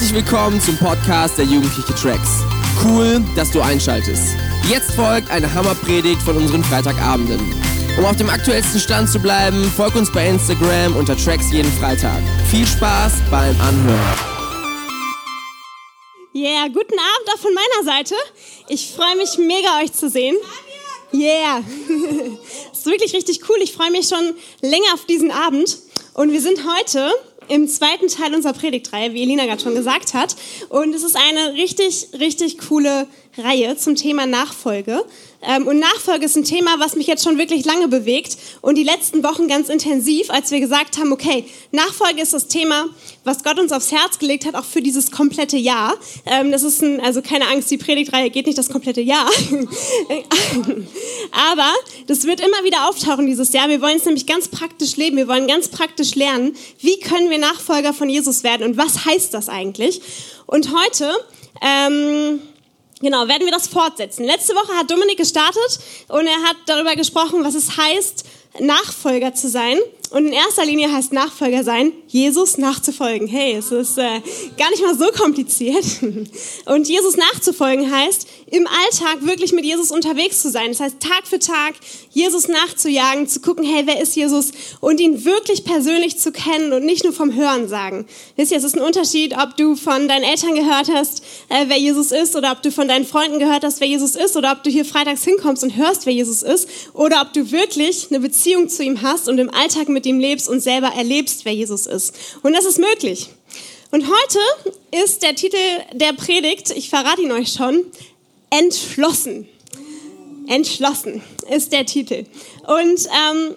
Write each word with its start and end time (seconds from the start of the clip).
Herzlich 0.00 0.24
willkommen 0.24 0.58
zum 0.62 0.78
Podcast 0.78 1.36
der 1.36 1.44
Jugendliche 1.44 1.94
Tracks. 1.94 2.42
Cool, 2.82 3.22
dass 3.36 3.50
du 3.50 3.60
einschaltest. 3.60 4.34
Jetzt 4.66 4.92
folgt 4.92 5.30
eine 5.30 5.52
Hammerpredigt 5.52 6.22
von 6.22 6.38
unseren 6.38 6.64
Freitagabenden. 6.64 7.38
Um 7.98 8.06
auf 8.06 8.16
dem 8.16 8.30
aktuellsten 8.30 8.80
Stand 8.80 9.10
zu 9.10 9.18
bleiben, 9.18 9.62
folg 9.76 9.94
uns 9.96 10.10
bei 10.10 10.26
Instagram 10.26 10.96
unter 10.96 11.14
Tracks 11.18 11.52
jeden 11.52 11.70
Freitag. 11.72 12.22
Viel 12.50 12.66
Spaß 12.66 13.12
beim 13.30 13.54
Anhören. 13.60 14.18
Yeah, 16.34 16.68
guten 16.68 16.98
Abend 16.98 17.34
auch 17.34 17.38
von 17.38 17.52
meiner 17.52 17.84
Seite. 17.84 18.14
Ich 18.68 18.92
freue 18.96 19.16
mich 19.16 19.36
mega, 19.36 19.80
euch 19.82 19.92
zu 19.92 20.08
sehen. 20.08 20.36
Yeah, 21.12 21.58
ist 22.72 22.86
wirklich 22.86 23.12
richtig 23.12 23.42
cool. 23.50 23.58
Ich 23.60 23.74
freue 23.74 23.90
mich 23.90 24.08
schon 24.08 24.34
länger 24.62 24.94
auf 24.94 25.04
diesen 25.04 25.30
Abend. 25.30 25.76
Und 26.14 26.32
wir 26.32 26.40
sind 26.40 26.58
heute 26.64 27.12
im 27.50 27.66
zweiten 27.68 28.08
Teil 28.08 28.34
unserer 28.34 28.52
Predigtreihe, 28.52 29.12
wie 29.12 29.22
Elina 29.22 29.44
gerade 29.44 29.60
schon 29.60 29.74
gesagt 29.74 30.14
hat. 30.14 30.36
Und 30.68 30.94
es 30.94 31.02
ist 31.02 31.16
eine 31.16 31.54
richtig, 31.54 32.08
richtig 32.18 32.58
coole 32.58 33.08
Reihe 33.36 33.76
zum 33.76 33.96
Thema 33.96 34.26
Nachfolge. 34.26 35.04
Ähm, 35.42 35.66
und 35.66 35.78
Nachfolge 35.78 36.26
ist 36.26 36.36
ein 36.36 36.44
Thema, 36.44 36.78
was 36.78 36.96
mich 36.96 37.06
jetzt 37.06 37.24
schon 37.24 37.38
wirklich 37.38 37.64
lange 37.64 37.88
bewegt 37.88 38.36
und 38.60 38.76
die 38.76 38.82
letzten 38.82 39.22
Wochen 39.22 39.48
ganz 39.48 39.68
intensiv, 39.68 40.30
als 40.30 40.50
wir 40.50 40.60
gesagt 40.60 40.98
haben, 40.98 41.12
okay, 41.12 41.46
Nachfolge 41.72 42.20
ist 42.20 42.34
das 42.34 42.46
Thema, 42.46 42.86
was 43.24 43.42
Gott 43.42 43.58
uns 43.58 43.72
aufs 43.72 43.90
Herz 43.90 44.18
gelegt 44.18 44.44
hat, 44.44 44.54
auch 44.54 44.64
für 44.64 44.82
dieses 44.82 45.10
komplette 45.10 45.56
Jahr. 45.56 45.94
Ähm, 46.26 46.52
das 46.52 46.62
ist 46.62 46.82
ein, 46.82 47.00
also 47.00 47.22
keine 47.22 47.48
Angst, 47.48 47.70
die 47.70 47.78
Predigtreihe 47.78 48.30
geht 48.30 48.46
nicht 48.46 48.58
das 48.58 48.68
komplette 48.68 49.00
Jahr. 49.00 49.28
Aber 51.32 51.72
das 52.06 52.24
wird 52.24 52.40
immer 52.40 52.64
wieder 52.64 52.88
auftauchen 52.88 53.26
dieses 53.26 53.52
Jahr. 53.52 53.68
Wir 53.68 53.80
wollen 53.80 53.96
es 53.96 54.04
nämlich 54.04 54.26
ganz 54.26 54.48
praktisch 54.48 54.96
leben. 54.96 55.16
Wir 55.16 55.28
wollen 55.28 55.46
ganz 55.46 55.68
praktisch 55.68 56.14
lernen, 56.16 56.54
wie 56.80 56.98
können 57.00 57.30
wir 57.30 57.38
Nachfolger 57.38 57.94
von 57.94 58.10
Jesus 58.10 58.44
werden 58.44 58.66
und 58.66 58.76
was 58.76 59.06
heißt 59.06 59.32
das 59.32 59.48
eigentlich? 59.48 60.02
Und 60.46 60.68
heute, 60.74 61.12
ähm, 61.62 62.40
Genau, 63.02 63.26
werden 63.28 63.46
wir 63.46 63.52
das 63.52 63.66
fortsetzen. 63.66 64.24
Letzte 64.24 64.54
Woche 64.54 64.74
hat 64.74 64.90
Dominik 64.90 65.16
gestartet 65.16 65.80
und 66.08 66.26
er 66.26 66.42
hat 66.42 66.56
darüber 66.66 66.94
gesprochen, 66.96 67.42
was 67.42 67.54
es 67.54 67.78
heißt, 67.78 68.24
Nachfolger 68.58 69.32
zu 69.32 69.48
sein. 69.48 69.78
Und 70.10 70.26
in 70.26 70.32
erster 70.32 70.66
Linie 70.66 70.92
heißt 70.92 71.12
Nachfolger 71.12 71.62
sein, 71.64 71.92
Jesus 72.08 72.58
nachzufolgen. 72.58 73.28
Hey, 73.28 73.54
es 73.54 73.70
ist 73.70 73.96
äh, 73.96 74.20
gar 74.58 74.68
nicht 74.70 74.82
mal 74.82 74.98
so 74.98 75.06
kompliziert. 75.12 75.84
Und 76.66 76.88
Jesus 76.88 77.16
nachzufolgen 77.16 77.90
heißt, 77.90 78.26
im 78.50 78.66
Alltag 78.66 79.26
wirklich 79.26 79.52
mit 79.52 79.64
Jesus 79.64 79.90
unterwegs 79.90 80.42
zu 80.42 80.50
sein. 80.50 80.68
Das 80.68 80.80
heißt, 80.80 81.00
Tag 81.00 81.26
für 81.26 81.38
Tag 81.38 81.74
Jesus 82.10 82.48
nachzujagen, 82.48 83.28
zu 83.28 83.40
gucken, 83.40 83.64
hey, 83.64 83.82
wer 83.86 84.00
ist 84.00 84.16
Jesus? 84.16 84.52
Und 84.80 85.00
ihn 85.00 85.24
wirklich 85.24 85.64
persönlich 85.64 86.18
zu 86.18 86.32
kennen 86.32 86.72
und 86.72 86.84
nicht 86.84 87.04
nur 87.04 87.12
vom 87.12 87.34
Hören 87.34 87.68
sagen. 87.68 88.06
Wisst 88.36 88.50
ihr, 88.50 88.58
es 88.58 88.64
ist 88.64 88.76
ein 88.76 88.82
Unterschied, 88.82 89.36
ob 89.36 89.56
du 89.56 89.76
von 89.76 90.08
deinen 90.08 90.24
Eltern 90.24 90.54
gehört 90.54 90.88
hast, 90.92 91.22
äh, 91.48 91.66
wer 91.68 91.78
Jesus 91.78 92.10
ist, 92.10 92.34
oder 92.36 92.52
ob 92.52 92.62
du 92.62 92.72
von 92.72 92.88
deinen 92.88 93.06
Freunden 93.06 93.38
gehört 93.38 93.64
hast, 93.64 93.80
wer 93.80 93.88
Jesus 93.88 94.16
ist, 94.16 94.36
oder 94.36 94.52
ob 94.52 94.64
du 94.64 94.70
hier 94.70 94.84
freitags 94.84 95.24
hinkommst 95.24 95.62
und 95.62 95.76
hörst, 95.76 96.06
wer 96.06 96.12
Jesus 96.12 96.42
ist, 96.42 96.68
oder 96.92 97.22
ob 97.22 97.32
du 97.32 97.52
wirklich 97.52 98.08
eine 98.10 98.20
Beziehung 98.20 98.68
zu 98.68 98.82
ihm 98.82 99.02
hast 99.02 99.28
und 99.28 99.38
im 99.38 99.50
Alltag 99.50 99.88
mit 99.88 100.06
ihm 100.06 100.18
lebst 100.18 100.48
und 100.48 100.60
selber 100.60 100.88
erlebst, 100.88 101.44
wer 101.44 101.54
Jesus 101.54 101.86
ist. 101.86 102.14
Und 102.42 102.54
das 102.54 102.64
ist 102.64 102.78
möglich. 102.78 103.28
Und 103.92 104.04
heute 104.04 105.02
ist 105.04 105.24
der 105.24 105.34
Titel 105.34 105.56
der 105.92 106.12
Predigt, 106.12 106.70
ich 106.70 106.90
verrate 106.90 107.22
ihn 107.22 107.32
euch 107.32 107.52
schon, 107.52 107.84
Entschlossen. 108.50 109.48
Entschlossen 110.48 111.22
ist 111.48 111.72
der 111.72 111.86
Titel. 111.86 112.26
Und 112.66 113.06
ähm, 113.06 113.54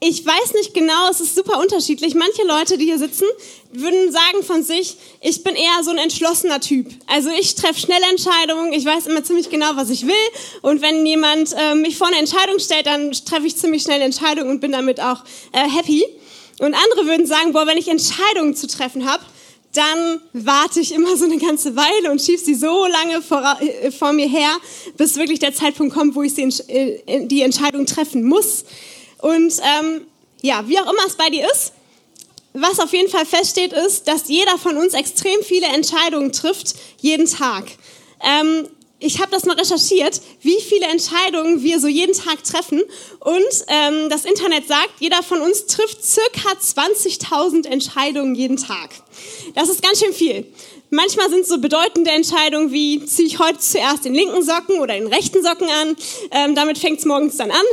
ich 0.00 0.24
weiß 0.24 0.52
nicht 0.54 0.74
genau, 0.74 1.10
es 1.10 1.20
ist 1.20 1.34
super 1.34 1.58
unterschiedlich. 1.58 2.14
Manche 2.14 2.44
Leute, 2.46 2.76
die 2.76 2.84
hier 2.84 2.98
sitzen, 2.98 3.24
würden 3.72 4.12
sagen 4.12 4.42
von 4.42 4.62
sich, 4.62 4.96
ich 5.20 5.42
bin 5.42 5.54
eher 5.54 5.82
so 5.82 5.90
ein 5.90 5.98
entschlossener 5.98 6.60
Typ. 6.60 6.88
Also 7.06 7.30
ich 7.30 7.54
treffe 7.54 7.80
schnelle 7.80 8.04
Entscheidungen, 8.10 8.72
ich 8.72 8.84
weiß 8.84 9.06
immer 9.06 9.24
ziemlich 9.24 9.48
genau, 9.48 9.70
was 9.74 9.90
ich 9.90 10.06
will. 10.06 10.14
Und 10.62 10.82
wenn 10.82 11.04
jemand 11.06 11.54
äh, 11.58 11.74
mich 11.74 11.96
vor 11.96 12.08
eine 12.08 12.18
Entscheidung 12.18 12.58
stellt, 12.58 12.86
dann 12.86 13.12
treffe 13.12 13.46
ich 13.46 13.56
ziemlich 13.56 13.82
schnell 13.82 14.02
Entscheidungen 14.02 14.50
und 14.50 14.60
bin 14.60 14.72
damit 14.72 15.00
auch 15.00 15.24
äh, 15.52 15.68
happy. 15.68 16.04
Und 16.58 16.74
andere 16.74 17.06
würden 17.06 17.26
sagen, 17.26 17.52
boah, 17.52 17.66
wenn 17.66 17.78
ich 17.78 17.88
Entscheidungen 17.88 18.54
zu 18.54 18.66
treffen 18.66 19.10
habe, 19.10 19.24
dann 19.76 20.20
warte 20.32 20.80
ich 20.80 20.92
immer 20.92 21.16
so 21.16 21.24
eine 21.24 21.38
ganze 21.38 21.76
Weile 21.76 22.10
und 22.10 22.20
schiebe 22.20 22.38
sie 22.38 22.54
so 22.54 22.86
lange 22.86 23.22
vor, 23.22 23.56
äh, 23.60 23.90
vor, 23.90 24.12
mir 24.12 24.28
her, 24.28 24.50
bis 24.96 25.16
wirklich 25.16 25.38
der 25.38 25.54
Zeitpunkt 25.54 25.94
kommt, 25.94 26.14
wo 26.14 26.22
ich 26.22 26.34
die, 26.34 26.42
äh, 26.68 27.26
die 27.26 27.42
Entscheidung 27.42 27.86
treffen 27.86 28.24
muss. 28.24 28.64
Und 29.18 29.54
ähm, 29.78 30.02
ja, 30.42 30.66
wie 30.66 30.78
auch 30.78 30.90
immer 30.90 31.06
es 31.06 31.16
bei 31.16 31.30
dir 31.30 31.46
ist, 31.50 31.72
was 32.52 32.80
auf 32.80 32.92
jeden 32.92 33.10
Fall 33.10 33.26
feststeht, 33.26 33.72
ist, 33.72 34.08
dass 34.08 34.28
jeder 34.28 34.56
von 34.58 34.78
uns 34.78 34.94
extrem 34.94 35.42
viele 35.42 35.66
Entscheidungen 35.66 36.32
trifft, 36.32 36.74
jeden 37.00 37.26
Tag. 37.26 37.64
Ähm, 38.22 38.68
ich 38.98 39.20
habe 39.20 39.30
das 39.30 39.44
mal 39.44 39.56
recherchiert, 39.56 40.20
wie 40.40 40.60
viele 40.60 40.86
Entscheidungen 40.86 41.62
wir 41.62 41.80
so 41.80 41.86
jeden 41.86 42.14
Tag 42.14 42.42
treffen. 42.44 42.82
Und 43.20 43.44
ähm, 43.68 44.08
das 44.08 44.24
Internet 44.24 44.66
sagt, 44.66 45.00
jeder 45.00 45.22
von 45.22 45.40
uns 45.42 45.66
trifft 45.66 46.02
circa 46.02 46.52
20.000 46.52 47.66
Entscheidungen 47.66 48.34
jeden 48.34 48.56
Tag. 48.56 48.90
Das 49.54 49.68
ist 49.68 49.82
ganz 49.82 50.00
schön 50.00 50.12
viel. 50.12 50.46
Manchmal 50.90 51.28
sind 51.30 51.46
so 51.46 51.58
bedeutende 51.58 52.10
Entscheidungen 52.10 52.72
wie, 52.72 53.04
ziehe 53.04 53.26
ich 53.26 53.38
heute 53.38 53.58
zuerst 53.58 54.04
den 54.04 54.14
linken 54.14 54.42
Socken 54.42 54.78
oder 54.78 54.94
den 54.94 55.08
rechten 55.08 55.42
Socken 55.42 55.68
an. 55.68 55.96
Ähm, 56.30 56.54
damit 56.54 56.78
fängt 56.78 57.00
es 57.00 57.04
morgens 57.04 57.36
dann 57.36 57.50
an. 57.50 57.64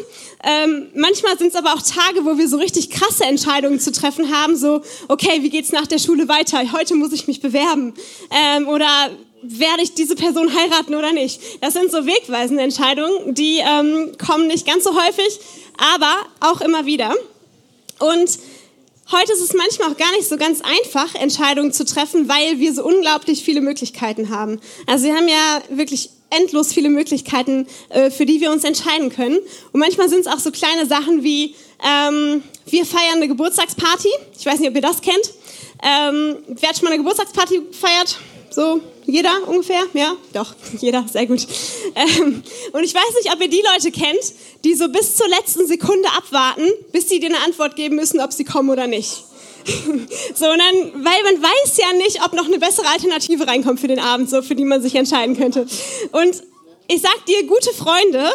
Ähm, 0.43 0.89
manchmal 0.95 1.37
sind 1.37 1.49
es 1.49 1.55
aber 1.55 1.73
auch 1.73 1.81
Tage, 1.81 2.25
wo 2.25 2.37
wir 2.37 2.49
so 2.49 2.57
richtig 2.57 2.89
krasse 2.89 3.23
Entscheidungen 3.23 3.79
zu 3.79 3.91
treffen 3.91 4.35
haben. 4.35 4.57
So, 4.57 4.81
okay, 5.07 5.41
wie 5.41 5.49
geht's 5.49 5.71
nach 5.71 5.87
der 5.87 5.99
Schule 5.99 6.27
weiter? 6.27 6.73
Heute 6.73 6.95
muss 6.95 7.13
ich 7.13 7.27
mich 7.27 7.39
bewerben. 7.39 7.93
Ähm, 8.31 8.67
oder 8.67 9.11
werde 9.43 9.83
ich 9.83 9.93
diese 9.93 10.15
Person 10.15 10.53
heiraten 10.53 10.95
oder 10.95 11.11
nicht? 11.11 11.39
Das 11.61 11.73
sind 11.73 11.91
so 11.91 12.05
wegweisende 12.05 12.63
Entscheidungen, 12.63 13.35
die 13.35 13.59
ähm, 13.59 14.13
kommen 14.17 14.47
nicht 14.47 14.65
ganz 14.65 14.83
so 14.83 14.95
häufig, 14.95 15.39
aber 15.77 16.15
auch 16.39 16.61
immer 16.61 16.85
wieder. 16.85 17.13
Und 17.99 18.39
heute 19.11 19.33
ist 19.33 19.41
es 19.41 19.53
manchmal 19.53 19.91
auch 19.91 19.97
gar 19.97 20.11
nicht 20.13 20.27
so 20.27 20.37
ganz 20.37 20.61
einfach, 20.61 21.13
Entscheidungen 21.15 21.73
zu 21.73 21.85
treffen, 21.85 22.29
weil 22.29 22.59
wir 22.59 22.73
so 22.73 22.83
unglaublich 22.83 23.43
viele 23.43 23.61
Möglichkeiten 23.61 24.29
haben. 24.29 24.59
Also 24.87 25.05
wir 25.05 25.15
haben 25.15 25.27
ja 25.27 25.61
wirklich 25.69 26.09
endlos 26.29 26.73
viele 26.73 26.89
Möglichkeiten, 26.89 27.67
äh, 27.89 28.09
für 28.09 28.25
die 28.25 28.41
wir 28.41 28.51
uns 28.51 28.63
entscheiden 28.63 29.09
können. 29.09 29.37
Und 29.71 29.79
manchmal 29.79 30.09
sind 30.09 30.21
es 30.21 30.27
auch 30.27 30.39
so 30.39 30.51
kleine 30.51 30.85
Sachen 30.85 31.23
wie, 31.23 31.55
ähm, 31.83 32.43
wir 32.65 32.85
feiern 32.85 33.17
eine 33.17 33.27
Geburtstagsparty. 33.27 34.09
Ich 34.39 34.45
weiß 34.45 34.59
nicht, 34.59 34.69
ob 34.69 34.75
ihr 34.75 34.81
das 34.81 35.01
kennt. 35.01 35.31
Ähm, 35.83 36.37
wer 36.47 36.69
hat 36.69 36.77
schon 36.77 36.85
mal 36.85 36.93
eine 36.93 36.97
Geburtstagsparty 36.97 37.61
gefeiert? 37.71 38.17
So, 38.53 38.81
jeder 39.07 39.47
ungefähr? 39.47 39.81
Ja, 39.93 40.13
doch, 40.31 40.53
jeder, 40.79 41.05
sehr 41.11 41.25
gut. 41.25 41.47
Ähm, 41.95 42.43
und 42.71 42.83
ich 42.83 42.93
weiß 42.93 43.15
nicht, 43.23 43.33
ob 43.33 43.41
ihr 43.41 43.49
die 43.49 43.63
Leute 43.73 43.91
kennt, 43.91 44.33
die 44.63 44.75
so 44.75 44.89
bis 44.89 45.15
zur 45.15 45.27
letzten 45.27 45.65
Sekunde 45.65 46.07
abwarten, 46.15 46.69
bis 46.91 47.09
sie 47.09 47.19
dir 47.19 47.29
eine 47.29 47.39
Antwort 47.43 47.75
geben 47.75 47.95
müssen, 47.95 48.19
ob 48.19 48.31
sie 48.31 48.43
kommen 48.43 48.69
oder 48.69 48.85
nicht. 48.85 49.23
so, 50.35 50.49
und 50.51 50.59
dann, 50.59 51.03
weil 51.03 51.23
man 51.23 51.41
weiß 51.41 51.77
ja 51.77 51.93
nicht, 51.97 52.23
ob 52.23 52.33
noch 52.33 52.45
eine 52.45 52.59
bessere 52.59 52.87
Alternative 52.89 53.47
reinkommt 53.47 53.79
für 53.79 53.87
den 53.87 53.99
Abend, 53.99 54.29
so, 54.29 54.43
für 54.43 54.55
die 54.55 54.65
man 54.65 54.83
sich 54.83 54.93
entscheiden 54.93 55.35
könnte. 55.35 55.65
Und 56.11 56.43
ich 56.87 57.01
sag 57.01 57.25
dir, 57.25 57.47
gute 57.47 57.73
Freunde 57.73 58.29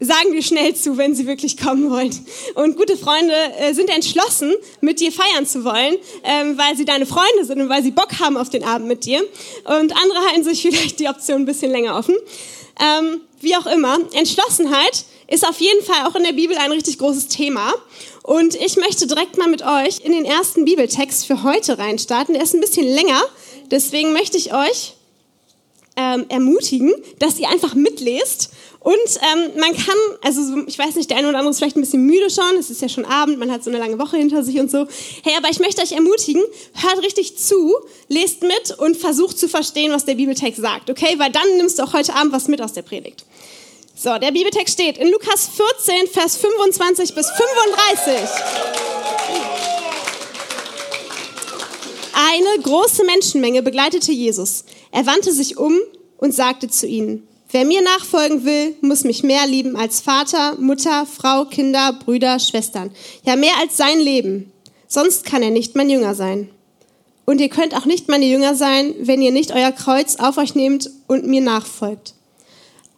sagen 0.00 0.32
dir 0.32 0.42
schnell 0.42 0.74
zu, 0.74 0.98
wenn 0.98 1.14
sie 1.14 1.26
wirklich 1.26 1.56
kommen 1.56 1.90
wollen. 1.90 2.14
Und 2.54 2.76
gute 2.76 2.96
Freunde 2.96 3.34
äh, 3.58 3.72
sind 3.72 3.88
entschlossen, 3.88 4.54
mit 4.80 5.00
dir 5.00 5.10
feiern 5.10 5.46
zu 5.46 5.64
wollen, 5.64 5.96
ähm, 6.22 6.58
weil 6.58 6.76
sie 6.76 6.84
deine 6.84 7.06
Freunde 7.06 7.44
sind 7.44 7.60
und 7.60 7.68
weil 7.68 7.82
sie 7.82 7.90
Bock 7.90 8.18
haben 8.20 8.36
auf 8.36 8.50
den 8.50 8.64
Abend 8.64 8.88
mit 8.88 9.04
dir. 9.04 9.20
Und 9.64 9.96
andere 9.96 10.20
halten 10.28 10.44
sich 10.44 10.62
vielleicht 10.62 11.00
die 11.00 11.08
Option 11.08 11.42
ein 11.42 11.46
bisschen 11.46 11.70
länger 11.70 11.96
offen. 11.96 12.14
Ähm, 12.80 13.22
wie 13.40 13.56
auch 13.56 13.66
immer, 13.66 13.98
Entschlossenheit 14.12 15.04
ist 15.28 15.48
auf 15.48 15.60
jeden 15.60 15.82
Fall 15.82 16.06
auch 16.06 16.14
in 16.14 16.24
der 16.24 16.32
Bibel 16.32 16.56
ein 16.56 16.72
richtig 16.72 16.98
großes 16.98 17.28
Thema. 17.28 17.72
Und 18.22 18.54
ich 18.54 18.76
möchte 18.76 19.06
direkt 19.06 19.38
mal 19.38 19.48
mit 19.48 19.62
euch 19.62 20.00
in 20.04 20.12
den 20.12 20.24
ersten 20.24 20.64
Bibeltext 20.64 21.26
für 21.26 21.42
heute 21.42 21.78
reinstarten. 21.78 22.34
Der 22.34 22.42
ist 22.42 22.54
ein 22.54 22.60
bisschen 22.60 22.86
länger, 22.86 23.22
deswegen 23.70 24.12
möchte 24.12 24.36
ich 24.36 24.52
euch 24.52 24.95
ähm, 25.96 26.26
ermutigen, 26.28 26.92
dass 27.18 27.38
ihr 27.38 27.48
einfach 27.48 27.74
mitlest 27.74 28.50
und 28.86 28.94
ähm, 28.94 29.58
man 29.58 29.74
kann, 29.74 29.96
also 30.22 30.62
ich 30.64 30.78
weiß 30.78 30.94
nicht, 30.94 31.10
der 31.10 31.16
eine 31.16 31.28
oder 31.28 31.38
andere 31.38 31.50
ist 31.50 31.58
vielleicht 31.58 31.76
ein 31.76 31.80
bisschen 31.80 32.06
müde 32.06 32.30
schon, 32.30 32.56
es 32.56 32.70
ist 32.70 32.80
ja 32.80 32.88
schon 32.88 33.04
Abend, 33.04 33.36
man 33.36 33.50
hat 33.50 33.64
so 33.64 33.70
eine 33.70 33.80
lange 33.80 33.98
Woche 33.98 34.16
hinter 34.16 34.44
sich 34.44 34.60
und 34.60 34.70
so. 34.70 34.86
Hey, 35.24 35.34
aber 35.36 35.50
ich 35.50 35.58
möchte 35.58 35.82
euch 35.82 35.90
ermutigen, 35.90 36.40
hört 36.72 37.02
richtig 37.02 37.36
zu, 37.36 37.74
lest 38.06 38.42
mit 38.42 38.78
und 38.78 38.96
versucht 38.96 39.40
zu 39.40 39.48
verstehen, 39.48 39.90
was 39.90 40.04
der 40.04 40.14
Bibeltext 40.14 40.60
sagt, 40.60 40.88
okay? 40.88 41.18
Weil 41.18 41.32
dann 41.32 41.56
nimmst 41.56 41.80
du 41.80 41.82
auch 41.82 41.94
heute 41.94 42.14
Abend 42.14 42.32
was 42.32 42.46
mit 42.46 42.62
aus 42.62 42.74
der 42.74 42.82
Predigt. 42.82 43.24
So, 43.96 44.16
der 44.18 44.30
Bibeltext 44.30 44.74
steht 44.74 44.98
in 44.98 45.10
Lukas 45.10 45.50
14, 45.84 46.06
Vers 46.06 46.36
25 46.36 47.12
bis 47.12 47.28
35. 47.28 48.14
Eine 52.18 52.62
große 52.62 53.04
Menschenmenge 53.04 53.62
begleitete 53.62 54.10
Jesus. 54.10 54.64
Er 54.90 55.04
wandte 55.04 55.34
sich 55.34 55.58
um 55.58 55.78
und 56.16 56.32
sagte 56.32 56.66
zu 56.66 56.86
ihnen, 56.86 57.28
Wer 57.50 57.66
mir 57.66 57.82
nachfolgen 57.82 58.46
will, 58.46 58.74
muss 58.80 59.04
mich 59.04 59.22
mehr 59.22 59.46
lieben 59.46 59.76
als 59.76 60.00
Vater, 60.00 60.56
Mutter, 60.58 61.04
Frau, 61.04 61.44
Kinder, 61.44 61.92
Brüder, 61.92 62.38
Schwestern. 62.38 62.90
Ja, 63.24 63.36
mehr 63.36 63.52
als 63.60 63.76
sein 63.76 64.00
Leben. 64.00 64.50
Sonst 64.88 65.26
kann 65.26 65.42
er 65.42 65.50
nicht 65.50 65.76
mein 65.76 65.90
Jünger 65.90 66.14
sein. 66.14 66.48
Und 67.26 67.38
ihr 67.38 67.50
könnt 67.50 67.76
auch 67.76 67.84
nicht 67.84 68.08
meine 68.08 68.24
Jünger 68.24 68.54
sein, 68.54 68.94
wenn 68.98 69.20
ihr 69.20 69.30
nicht 69.30 69.52
euer 69.52 69.72
Kreuz 69.72 70.16
auf 70.16 70.38
euch 70.38 70.54
nehmt 70.54 70.90
und 71.06 71.26
mir 71.26 71.42
nachfolgt. 71.42 72.14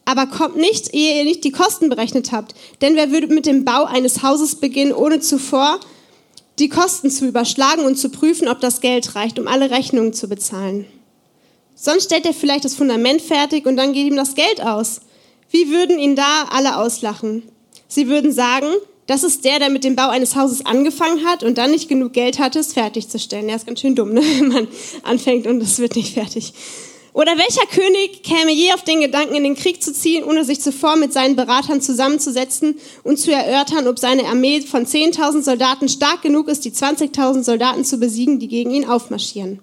Aber 0.04 0.26
kommt 0.26 0.56
nicht, 0.56 0.94
ehe 0.94 1.18
ihr 1.18 1.24
nicht 1.24 1.42
die 1.42 1.52
Kosten 1.52 1.88
berechnet 1.88 2.30
habt. 2.30 2.54
Denn 2.82 2.94
wer 2.94 3.10
würde 3.10 3.26
mit 3.34 3.46
dem 3.46 3.64
Bau 3.64 3.84
eines 3.84 4.22
Hauses 4.22 4.54
beginnen, 4.54 4.92
ohne 4.92 5.18
zuvor 5.18 5.80
die 6.58 6.68
Kosten 6.68 7.10
zu 7.10 7.26
überschlagen 7.26 7.84
und 7.84 7.96
zu 7.96 8.10
prüfen, 8.10 8.48
ob 8.48 8.60
das 8.60 8.80
Geld 8.80 9.14
reicht, 9.14 9.38
um 9.38 9.48
alle 9.48 9.70
Rechnungen 9.70 10.12
zu 10.12 10.28
bezahlen? 10.28 10.86
Sonst 11.74 12.04
stellt 12.04 12.26
er 12.26 12.34
vielleicht 12.34 12.64
das 12.64 12.74
Fundament 12.74 13.22
fertig 13.22 13.66
und 13.66 13.76
dann 13.76 13.92
geht 13.92 14.06
ihm 14.06 14.16
das 14.16 14.34
Geld 14.34 14.60
aus. 14.60 15.00
Wie 15.50 15.70
würden 15.70 15.98
ihn 15.98 16.16
da 16.16 16.48
alle 16.50 16.76
auslachen? 16.76 17.42
Sie 17.86 18.08
würden 18.08 18.32
sagen, 18.32 18.66
das 19.06 19.22
ist 19.22 19.44
der, 19.44 19.58
der 19.58 19.70
mit 19.70 19.84
dem 19.84 19.96
Bau 19.96 20.08
eines 20.08 20.36
Hauses 20.36 20.66
angefangen 20.66 21.24
hat 21.24 21.42
und 21.42 21.56
dann 21.56 21.70
nicht 21.70 21.88
genug 21.88 22.12
Geld 22.12 22.38
hatte, 22.38 22.58
es 22.58 22.74
fertigzustellen. 22.74 23.48
Er 23.48 23.56
ist 23.56 23.66
ganz 23.66 23.80
schön 23.80 23.94
dumm, 23.94 24.12
ne? 24.12 24.20
wenn 24.38 24.48
man 24.48 24.68
anfängt 25.02 25.46
und 25.46 25.62
es 25.62 25.78
wird 25.78 25.96
nicht 25.96 26.14
fertig. 26.14 26.52
Oder 27.12 27.38
welcher 27.38 27.66
König 27.66 28.22
käme 28.22 28.52
je 28.52 28.72
auf 28.72 28.84
den 28.84 29.00
Gedanken, 29.00 29.34
in 29.34 29.44
den 29.44 29.56
Krieg 29.56 29.82
zu 29.82 29.92
ziehen, 29.92 30.24
ohne 30.24 30.44
sich 30.44 30.60
zuvor 30.60 30.96
mit 30.96 31.12
seinen 31.12 31.36
Beratern 31.36 31.80
zusammenzusetzen 31.80 32.78
und 33.02 33.18
zu 33.18 33.32
erörtern, 33.32 33.88
ob 33.88 33.98
seine 33.98 34.26
Armee 34.26 34.60
von 34.60 34.86
10.000 34.86 35.42
Soldaten 35.42 35.88
stark 35.88 36.22
genug 36.22 36.48
ist, 36.48 36.64
die 36.64 36.70
20.000 36.70 37.42
Soldaten 37.42 37.84
zu 37.84 37.98
besiegen, 37.98 38.38
die 38.38 38.48
gegen 38.48 38.70
ihn 38.70 38.88
aufmarschieren? 38.88 39.60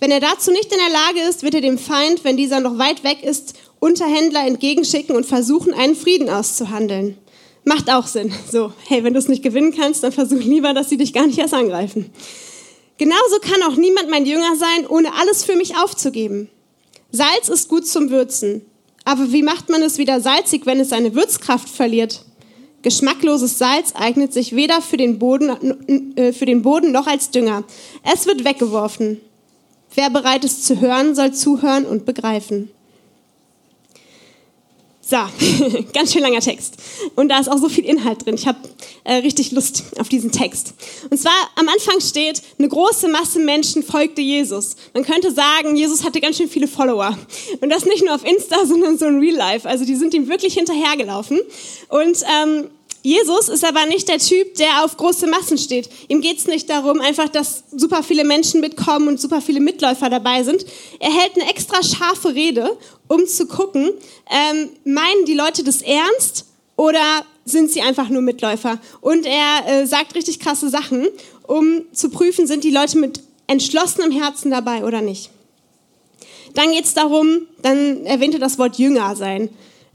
Wenn 0.00 0.10
er 0.10 0.20
dazu 0.20 0.50
nicht 0.50 0.72
in 0.72 0.78
der 0.78 0.92
Lage 0.92 1.28
ist, 1.28 1.42
wird 1.42 1.54
er 1.54 1.60
dem 1.60 1.78
Feind, 1.78 2.24
wenn 2.24 2.36
dieser 2.36 2.60
noch 2.60 2.78
weit 2.78 3.04
weg 3.04 3.22
ist, 3.22 3.54
Unterhändler 3.80 4.46
entgegenschicken 4.46 5.14
und 5.14 5.26
versuchen, 5.26 5.74
einen 5.74 5.94
Frieden 5.94 6.30
auszuhandeln. 6.30 7.18
Macht 7.64 7.90
auch 7.90 8.06
Sinn. 8.06 8.32
So, 8.50 8.72
hey, 8.88 9.04
wenn 9.04 9.12
du 9.12 9.18
es 9.18 9.28
nicht 9.28 9.42
gewinnen 9.42 9.74
kannst, 9.76 10.02
dann 10.02 10.12
versuch 10.12 10.40
lieber, 10.40 10.72
dass 10.72 10.88
sie 10.88 10.96
dich 10.96 11.12
gar 11.12 11.26
nicht 11.26 11.38
erst 11.38 11.54
angreifen. 11.54 12.10
Genauso 13.00 13.38
kann 13.40 13.62
auch 13.62 13.76
niemand 13.76 14.10
mein 14.10 14.26
Jünger 14.26 14.56
sein, 14.56 14.86
ohne 14.86 15.14
alles 15.14 15.42
für 15.42 15.56
mich 15.56 15.74
aufzugeben. 15.74 16.50
Salz 17.10 17.48
ist 17.48 17.70
gut 17.70 17.86
zum 17.86 18.10
Würzen. 18.10 18.60
Aber 19.06 19.32
wie 19.32 19.42
macht 19.42 19.70
man 19.70 19.80
es 19.80 19.96
wieder 19.96 20.20
salzig, 20.20 20.66
wenn 20.66 20.80
es 20.80 20.90
seine 20.90 21.14
Würzkraft 21.14 21.70
verliert? 21.70 22.26
Geschmackloses 22.82 23.56
Salz 23.56 23.94
eignet 23.94 24.34
sich 24.34 24.54
weder 24.54 24.82
für 24.82 24.98
den, 24.98 25.18
Boden, 25.18 25.48
äh, 26.14 26.34
für 26.34 26.44
den 26.44 26.60
Boden 26.60 26.92
noch 26.92 27.06
als 27.06 27.30
Dünger. 27.30 27.64
Es 28.02 28.26
wird 28.26 28.44
weggeworfen. 28.44 29.22
Wer 29.94 30.10
bereit 30.10 30.44
ist 30.44 30.66
zu 30.66 30.82
hören, 30.82 31.14
soll 31.14 31.32
zuhören 31.32 31.86
und 31.86 32.04
begreifen. 32.04 32.70
So, 35.10 35.16
ganz 35.92 36.12
schön 36.12 36.22
langer 36.22 36.38
Text. 36.38 36.76
Und 37.16 37.30
da 37.30 37.40
ist 37.40 37.50
auch 37.50 37.58
so 37.58 37.68
viel 37.68 37.84
Inhalt 37.84 38.24
drin. 38.24 38.36
Ich 38.36 38.46
habe 38.46 38.58
äh, 39.02 39.14
richtig 39.14 39.50
Lust 39.50 39.82
auf 39.98 40.08
diesen 40.08 40.30
Text. 40.30 40.72
Und 41.10 41.18
zwar 41.18 41.32
am 41.56 41.68
Anfang 41.68 42.00
steht, 42.00 42.40
eine 42.60 42.68
große 42.68 43.08
Masse 43.08 43.40
Menschen 43.40 43.82
folgte 43.82 44.20
Jesus. 44.20 44.76
Man 44.94 45.02
könnte 45.02 45.32
sagen, 45.32 45.74
Jesus 45.74 46.04
hatte 46.04 46.20
ganz 46.20 46.36
schön 46.36 46.48
viele 46.48 46.68
Follower. 46.68 47.18
Und 47.60 47.70
das 47.70 47.86
nicht 47.86 48.04
nur 48.04 48.14
auf 48.14 48.24
Insta, 48.24 48.54
sondern 48.64 48.98
so 48.98 49.06
in 49.06 49.18
Real 49.18 49.34
Life. 49.34 49.68
Also 49.68 49.84
die 49.84 49.96
sind 49.96 50.14
ihm 50.14 50.28
wirklich 50.28 50.54
hinterhergelaufen. 50.54 51.40
Und 51.88 52.22
ähm, 52.42 52.70
Jesus 53.02 53.48
ist 53.48 53.64
aber 53.64 53.86
nicht 53.86 54.08
der 54.08 54.18
Typ, 54.18 54.54
der 54.56 54.84
auf 54.84 54.96
große 54.96 55.26
Massen 55.26 55.56
steht. 55.56 55.88
Ihm 56.08 56.20
geht 56.20 56.38
es 56.38 56.46
nicht 56.46 56.68
darum, 56.68 57.00
einfach, 57.00 57.28
dass 57.28 57.64
super 57.74 58.02
viele 58.02 58.24
Menschen 58.24 58.60
mitkommen 58.60 59.08
und 59.08 59.20
super 59.20 59.40
viele 59.40 59.60
Mitläufer 59.60 60.10
dabei 60.10 60.42
sind. 60.42 60.66
Er 60.98 61.10
hält 61.10 61.36
eine 61.36 61.48
extra 61.48 61.82
scharfe 61.82 62.34
Rede, 62.34 62.76
um 63.08 63.26
zu 63.26 63.46
gucken, 63.46 63.90
ähm, 64.30 64.68
meinen 64.84 65.24
die 65.26 65.34
Leute 65.34 65.64
das 65.64 65.80
ernst 65.80 66.46
oder 66.76 67.24
sind 67.44 67.70
sie 67.70 67.80
einfach 67.80 68.08
nur 68.10 68.22
Mitläufer? 68.22 68.78
Und 69.00 69.26
er 69.26 69.66
äh, 69.66 69.86
sagt 69.86 70.14
richtig 70.14 70.38
krasse 70.38 70.68
Sachen, 70.68 71.08
um 71.46 71.82
zu 71.92 72.10
prüfen, 72.10 72.46
sind 72.46 72.64
die 72.64 72.70
Leute 72.70 72.98
mit 72.98 73.20
entschlossenem 73.46 74.12
Herzen 74.12 74.50
dabei 74.50 74.84
oder 74.84 75.00
nicht. 75.00 75.30
Dann 76.54 76.72
geht 76.72 76.84
es 76.84 76.94
darum, 76.94 77.46
dann 77.62 78.04
erwähnte 78.06 78.38
das 78.38 78.58
Wort 78.58 78.78
Jünger 78.78 79.16
sein. 79.16 79.48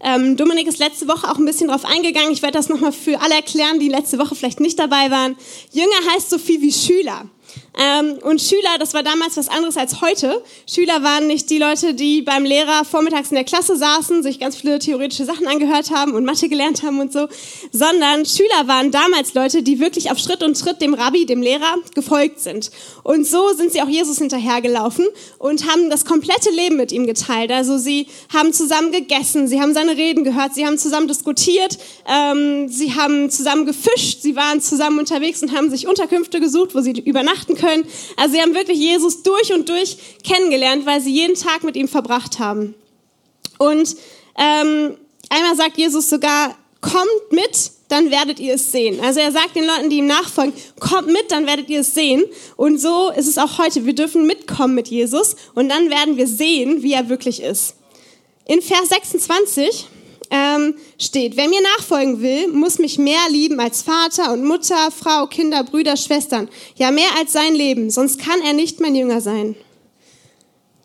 Ähm, 0.08 0.38
Dominik 0.38 0.68
ist 0.68 0.78
letzte 0.78 1.08
Woche 1.08 1.28
auch 1.32 1.40
ein 1.40 1.46
bisschen 1.46 1.68
drauf 1.68 1.84
eingegangen. 1.84 2.32
Ich 2.32 2.44
werde 2.44 2.60
das 2.60 2.70
nochmal 2.70 2.92
für 2.92 3.20
alle 3.22 3.34
erklären, 3.34 3.80
die 3.80 3.90
letzte 3.90 4.20
Woche 4.20 4.36
vielleicht 4.36 4.60
nicht 4.60 4.78
dabei 4.78 5.10
waren. 5.10 5.36
Jünger 5.72 6.14
heißt 6.14 6.30
so 6.30 6.38
viel 6.38 6.62
wie 6.62 6.72
Schüler. 6.72 7.26
Ähm, 7.78 8.20
und 8.22 8.42
Schüler, 8.42 8.78
das 8.80 8.94
war 8.94 9.04
damals 9.04 9.36
was 9.36 9.50
anderes 9.50 9.76
als 9.76 10.00
heute. 10.02 10.42
Schüler 10.70 11.04
waren 11.04 11.28
nicht 11.28 11.50
die 11.50 11.58
Leute, 11.58 11.94
die 11.94 12.22
beim 12.22 12.46
Lehrer 12.46 12.86
vormittags 12.86 13.32
in 13.32 13.36
der 13.36 13.44
Klasse 13.44 13.76
saßen, 13.76 14.24
sich 14.24 14.40
ganz 14.40 14.56
viele 14.56 14.80
theoretische 14.80 15.26
Sachen 15.26 15.48
angehört 15.48 15.92
haben 15.92 16.14
und 16.14 16.24
Mathe 16.24 16.48
gelernt 16.48 16.84
haben 16.84 17.00
und 17.00 17.12
so, 17.12 17.28
sondern 17.72 18.26
Schüler 18.26 18.68
waren 18.68 18.92
damals 18.92 19.34
Leute, 19.34 19.62
die 19.62 19.80
wirklich 19.80 20.10
auf 20.10 20.20
Schritt 20.20 20.42
und 20.42 20.58
Schritt 20.58 20.82
dem 20.82 20.94
Rabbi, 20.94 21.26
dem 21.26 21.42
Lehrer, 21.42 21.76
gefolgt 21.94 22.40
sind. 22.40 22.72
Und 23.04 23.28
so 23.28 23.52
sind 23.54 23.74
sie 23.74 23.82
auch 23.82 23.90
Jesus 23.90 24.20
hinterhergelaufen 24.20 25.06
und 25.38 25.70
haben 25.70 25.90
das 25.90 26.06
komplette 26.06 26.52
Leben 26.52 26.78
mit 26.78 26.94
ihm 26.94 27.06
geteilt. 27.06 27.52
Also 27.52 27.78
sie 27.78 28.08
haben 28.34 28.54
zusammen 28.54 28.92
gegessen, 28.94 29.48
sie 29.48 29.60
haben 29.60 29.74
seine 29.74 29.98
Reden 29.98 30.24
gehört, 30.24 30.56
sie 30.56 30.66
haben 30.66 30.78
zusammen 30.78 31.10
diskutiert, 31.10 31.78
ähm, 32.08 32.70
sie 32.70 32.96
haben 32.96 33.30
zusammen 33.30 33.66
gefischt, 33.66 34.22
sie 34.22 34.36
waren 34.38 34.62
zusammen 34.62 35.00
unterwegs 35.00 35.42
und 35.42 35.54
haben 35.54 35.70
sich 35.70 35.88
Unterkünfte 35.88 36.40
gesucht, 36.40 36.74
wo 36.74 36.80
sie 36.80 36.92
übernachten 36.92 37.56
können 37.56 37.65
können. 37.66 37.86
Also 38.18 38.36
sie 38.36 38.42
haben 38.42 38.54
wirklich 38.54 38.78
Jesus 38.78 39.24
durch 39.24 39.54
und 39.54 39.70
durch 39.70 39.98
kennengelernt, 40.24 40.86
weil 40.86 41.02
sie 41.02 41.12
jeden 41.12 41.36
Tag 41.36 41.64
mit 41.64 41.76
ihm 41.76 41.88
verbracht 41.88 42.40
haben. 42.40 42.76
Und 43.58 43.96
ähm, 44.38 44.98
einmal 45.30 45.56
sagt 45.56 45.78
Jesus 45.78 46.10
sogar, 46.10 46.56
kommt 46.82 47.32
mit, 47.32 47.72
dann 47.88 48.12
werdet 48.12 48.40
ihr 48.40 48.56
es 48.56 48.72
sehen. 48.72 49.00
Also 49.02 49.20
er 49.20 49.32
sagt 49.32 49.56
den 49.56 49.66
Leuten, 49.66 49.90
die 49.90 49.98
ihm 49.98 50.08
nachfolgen, 50.08 50.54
kommt 50.80 51.08
mit, 51.08 51.32
dann 51.32 51.48
werdet 51.48 51.70
ihr 51.70 51.82
es 51.82 51.94
sehen. 51.94 52.24
Und 52.58 52.80
so 52.80 53.12
ist 53.12 53.28
es 53.28 53.38
auch 53.38 53.58
heute. 53.58 53.86
Wir 53.86 53.96
dürfen 53.96 54.28
mitkommen 54.28 54.76
mit 54.76 54.88
Jesus 54.88 55.36
und 55.56 55.70
dann 55.70 55.90
werden 55.90 56.18
wir 56.18 56.28
sehen, 56.28 56.84
wie 56.84 56.94
er 56.94 57.10
wirklich 57.10 57.42
ist. 57.42 57.76
In 58.46 58.62
Vers 58.62 58.90
26 58.90 59.88
ähm, 60.32 60.76
steht, 61.00 61.38
wer 61.38 61.48
mir 61.48 61.62
nachfolgen 61.62 62.22
will, 62.22 62.48
muss 62.48 62.80
mich 62.80 62.98
mehr 62.98 63.30
lieben 63.30 63.60
als 63.60 63.82
Vater 63.82 64.34
und 64.34 64.44
Mutter, 64.46 64.92
Frau, 64.92 65.28
Kinder, 65.28 65.64
Brüder, 65.64 65.98
Schwestern. 65.98 66.50
Ja, 66.76 66.92
mehr 66.92 67.10
als 67.18 67.34
sein 67.34 67.56
Leben, 67.56 67.90
sonst 67.90 68.20
kann 68.20 68.42
er 68.42 68.54
nicht 68.54 68.80
mein 68.80 68.96
Jünger 68.96 69.22
sein. 69.22 69.56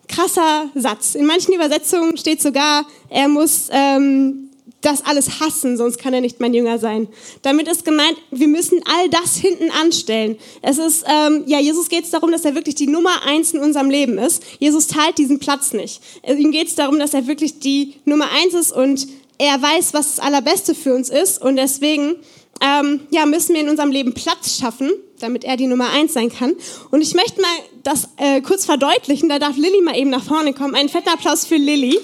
Krasser 0.08 0.70
Satz. 0.74 1.14
In 1.14 1.26
manchen 1.26 1.54
Übersetzungen 1.54 2.16
steht 2.16 2.42
sogar, 2.42 2.84
er 3.08 3.28
muss 3.28 3.68
ähm, 3.70 4.50
das 4.80 5.04
alles 5.04 5.40
hassen, 5.40 5.76
sonst 5.76 5.98
kann 5.98 6.14
er 6.14 6.20
nicht 6.20 6.40
mein 6.40 6.54
Jünger 6.54 6.78
sein. 6.78 7.08
Damit 7.42 7.68
ist 7.68 7.84
gemeint, 7.84 8.16
wir 8.30 8.48
müssen 8.48 8.80
all 8.84 9.08
das 9.10 9.36
hinten 9.36 9.70
anstellen. 9.70 10.36
Es 10.62 10.78
ist, 10.78 11.04
ähm, 11.06 11.44
ja, 11.46 11.60
Jesus 11.60 11.88
geht 11.88 12.04
es 12.04 12.10
darum, 12.10 12.30
dass 12.30 12.44
er 12.44 12.54
wirklich 12.54 12.74
die 12.74 12.86
Nummer 12.86 13.22
eins 13.26 13.52
in 13.52 13.60
unserem 13.60 13.90
Leben 13.90 14.18
ist. 14.18 14.42
Jesus 14.58 14.86
teilt 14.86 15.18
diesen 15.18 15.38
Platz 15.38 15.72
nicht. 15.72 16.00
Ihm 16.26 16.50
geht 16.50 16.68
es 16.68 16.74
darum, 16.74 16.98
dass 16.98 17.14
er 17.14 17.26
wirklich 17.26 17.58
die 17.58 17.94
Nummer 18.04 18.28
eins 18.30 18.54
ist 18.54 18.72
und 18.72 19.06
er 19.40 19.60
weiß, 19.62 19.94
was 19.94 20.16
das 20.16 20.20
Allerbeste 20.20 20.74
für 20.74 20.94
uns 20.94 21.08
ist 21.08 21.40
und 21.40 21.56
deswegen 21.56 22.16
ähm, 22.60 23.00
ja, 23.10 23.24
müssen 23.24 23.54
wir 23.54 23.62
in 23.62 23.70
unserem 23.70 23.90
Leben 23.90 24.12
Platz 24.12 24.58
schaffen, 24.58 24.90
damit 25.18 25.44
er 25.44 25.56
die 25.56 25.66
Nummer 25.66 25.88
eins 25.88 26.12
sein 26.12 26.30
kann. 26.30 26.52
Und 26.90 27.00
ich 27.00 27.14
möchte 27.14 27.40
mal 27.40 27.48
das 27.82 28.10
äh, 28.18 28.42
kurz 28.42 28.66
verdeutlichen. 28.66 29.30
Da 29.30 29.38
darf 29.38 29.56
Lilly 29.56 29.80
mal 29.80 29.96
eben 29.96 30.10
nach 30.10 30.22
vorne 30.22 30.52
kommen. 30.52 30.74
Ein 30.74 30.90
fetter 30.90 31.14
Applaus 31.14 31.46
für 31.46 31.56
Lilly. 31.56 31.98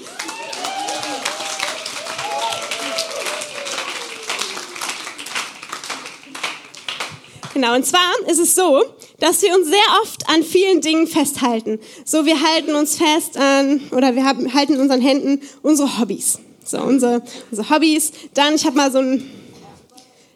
Genau, 7.53 7.75
und 7.75 7.85
zwar 7.85 8.11
ist 8.27 8.39
es 8.39 8.55
so, 8.55 8.83
dass 9.19 9.43
wir 9.43 9.53
uns 9.55 9.67
sehr 9.67 10.01
oft 10.01 10.27
an 10.27 10.41
vielen 10.41 10.81
Dingen 10.81 11.05
festhalten. 11.05 11.79
So, 12.03 12.25
wir 12.25 12.41
halten 12.41 12.73
uns 12.73 12.97
fest 12.97 13.37
an, 13.37 13.81
oder 13.91 14.15
wir 14.15 14.25
haben, 14.25 14.51
halten 14.55 14.73
in 14.73 14.79
unseren 14.79 15.01
Händen 15.01 15.41
unsere 15.61 15.99
Hobbys. 15.99 16.39
So, 16.67 16.81
unsere, 16.81 17.21
unsere 17.49 17.69
Hobbys. 17.69 18.11
Dann, 18.33 18.55
ich 18.55 18.65
habe 18.65 18.75
mal 18.75 18.91
so 18.91 18.97
ein 18.99 19.23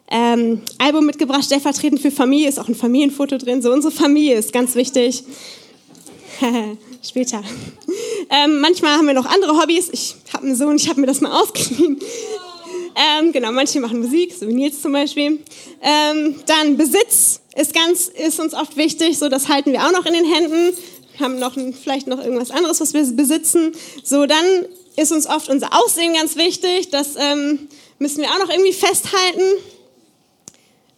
ähm, 0.10 0.62
Album 0.78 1.06
mitgebracht, 1.06 1.44
stellvertretend 1.44 2.02
für 2.02 2.12
Familie, 2.12 2.48
ist 2.48 2.60
auch 2.60 2.70
ein 2.70 2.76
Familienfoto 2.76 3.38
drin. 3.38 3.62
So, 3.62 3.72
unsere 3.72 3.94
Familie 3.94 4.36
ist 4.36 4.54
ganz 4.54 4.76
wichtig. 4.76 5.24
Später. 7.04 7.44
Ähm, 8.30 8.62
manchmal 8.62 8.94
haben 8.94 9.08
wir 9.08 9.14
noch 9.14 9.26
andere 9.26 9.60
Hobbys. 9.60 9.90
Ich 9.92 10.16
habe 10.34 10.46
einen 10.46 10.56
Sohn, 10.56 10.78
ich 10.78 10.88
habe 10.88 11.02
mir 11.02 11.08
das 11.08 11.20
mal 11.20 11.32
ausgeliehen. 11.42 12.00
Ähm, 12.96 13.32
genau, 13.32 13.52
manche 13.52 13.80
machen 13.80 14.00
Musik, 14.00 14.34
so 14.38 14.48
wie 14.48 14.54
Nils 14.54 14.82
zum 14.82 14.94
Beispiel. 14.94 15.40
Ähm, 15.82 16.36
dann 16.46 16.78
Besitz 16.78 17.42
ist 17.56 17.74
ganz, 17.74 18.08
ist 18.08 18.40
uns 18.40 18.54
oft 18.54 18.78
wichtig, 18.78 19.18
so 19.18 19.28
das 19.28 19.50
halten 19.50 19.72
wir 19.72 19.86
auch 19.86 19.92
noch 19.92 20.06
in 20.06 20.14
den 20.14 20.26
Händen. 20.26 20.78
Haben 21.20 21.40
noch 21.40 21.56
vielleicht 21.84 22.08
noch 22.08 22.24
irgendwas 22.24 22.52
anderes, 22.52 22.80
was 22.80 22.94
wir 22.94 23.04
besitzen. 23.04 23.74
So 24.04 24.26
dann 24.26 24.66
ist 24.96 25.12
uns 25.12 25.28
oft 25.28 25.50
unser 25.50 25.70
Aussehen 25.74 26.14
ganz 26.14 26.36
wichtig. 26.36 26.90
Das 26.90 27.16
ähm, 27.18 27.68
müssen 28.00 28.22
wir 28.22 28.30
auch 28.30 28.40
noch 28.40 28.50
irgendwie 28.50 28.74
festhalten. 28.74 29.44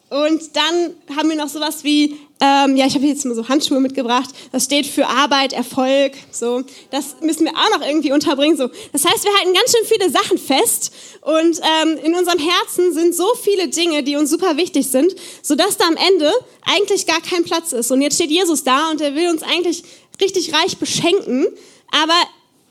Und 0.09 0.55
dann 0.55 0.95
haben 1.15 1.29
wir 1.29 1.35
noch 1.35 1.50
sowas 1.50 1.83
wie 1.83 2.17
Ähm, 2.43 2.75
ja, 2.75 2.85
ich 2.85 2.95
habe 2.95 3.05
jetzt 3.05 3.23
mal 3.23 3.35
so 3.35 3.47
Handschuhe 3.47 3.79
mitgebracht. 3.79 4.29
Das 4.51 4.65
steht 4.65 4.85
für 4.85 5.07
Arbeit, 5.07 5.53
Erfolg. 5.53 6.12
So, 6.29 6.63
das 6.91 7.15
müssen 7.21 7.45
wir 7.45 7.53
auch 7.53 7.79
noch 7.79 7.88
irgendwie 7.88 8.12
unterbringen. 8.12 8.57
So, 8.57 8.67
das 8.91 9.05
heißt, 9.05 9.23
wir 9.23 9.31
halten 9.38 9.53
ganz 9.53 9.71
schön 9.71 9.85
viele 9.88 10.09
Sachen 10.12 10.38
fest 10.38 10.91
und 11.21 11.62
ähm, 11.63 11.97
in 12.03 12.13
unserem 12.15 12.39
Herzen 12.39 12.93
sind 12.93 13.15
so 13.15 13.33
viele 13.41 13.69
Dinge, 13.69 14.03
die 14.03 14.17
uns 14.17 14.29
super 14.29 14.57
wichtig 14.57 14.88
sind, 14.88 15.15
so 15.41 15.55
dass 15.55 15.77
da 15.77 15.85
am 15.85 15.95
Ende 15.95 16.33
eigentlich 16.63 17.05
gar 17.07 17.21
kein 17.21 17.45
Platz 17.45 17.71
ist. 17.71 17.91
Und 17.91 18.01
jetzt 18.01 18.15
steht 18.15 18.29
Jesus 18.29 18.65
da 18.65 18.91
und 18.91 19.00
er 19.00 19.15
will 19.15 19.29
uns 19.29 19.41
eigentlich 19.41 19.83
richtig 20.19 20.53
reich 20.53 20.77
beschenken, 20.77 21.47
aber 21.91 22.19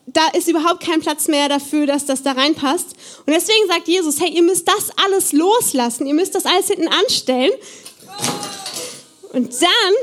da 0.06 0.28
ist 0.28 0.48
überhaupt 0.48 0.82
kein 0.82 1.00
Platz 1.00 1.28
mehr 1.28 1.48
dafür, 1.48 1.86
dass 1.86 2.06
das 2.06 2.22
da 2.22 2.32
reinpasst. 2.32 2.94
Und 3.26 3.32
deswegen 3.32 3.66
sagt 3.68 3.88
Jesus, 3.88 4.20
hey, 4.20 4.30
ihr 4.30 4.42
müsst 4.42 4.66
das 4.68 4.90
alles 5.04 5.32
loslassen, 5.32 6.06
ihr 6.06 6.14
müsst 6.14 6.34
das 6.34 6.44
alles 6.44 6.68
hinten 6.68 6.88
anstellen. 6.88 7.52
Und 9.32 9.52
dann 9.62 9.94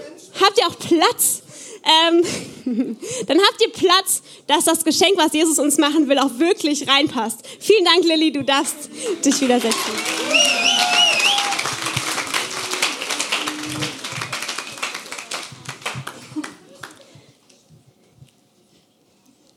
habt 0.41 0.57
ihr 0.57 0.67
auch 0.67 0.79
Platz. 0.79 1.41
Ähm, 1.83 2.23
dann 3.27 3.39
habt 3.39 3.61
ihr 3.61 3.71
Platz, 3.71 4.21
dass 4.47 4.65
das 4.65 4.83
Geschenk, 4.83 5.13
was 5.17 5.33
Jesus 5.33 5.59
uns 5.59 5.77
machen 5.77 6.07
will, 6.07 6.19
auch 6.19 6.39
wirklich 6.39 6.87
reinpasst. 6.87 7.39
Vielen 7.59 7.85
Dank, 7.85 8.03
Lilly, 8.03 8.31
du 8.31 8.43
darfst 8.43 8.89
dich 9.23 9.41
wieder 9.41 9.59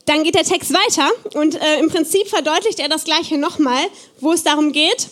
Dann 0.06 0.25
geht 0.25 0.35
der 0.35 0.44
Text 0.44 0.73
weiter 0.73 1.11
und 1.35 1.54
äh, 1.54 1.78
im 1.78 1.88
Prinzip 1.88 2.26
verdeutlicht 2.28 2.80
er 2.80 2.88
das 2.88 3.04
gleiche 3.04 3.38
nochmal, 3.38 3.85
wo 4.21 4.32
es 4.32 4.42
darum 4.42 4.73
geht, 4.73 5.09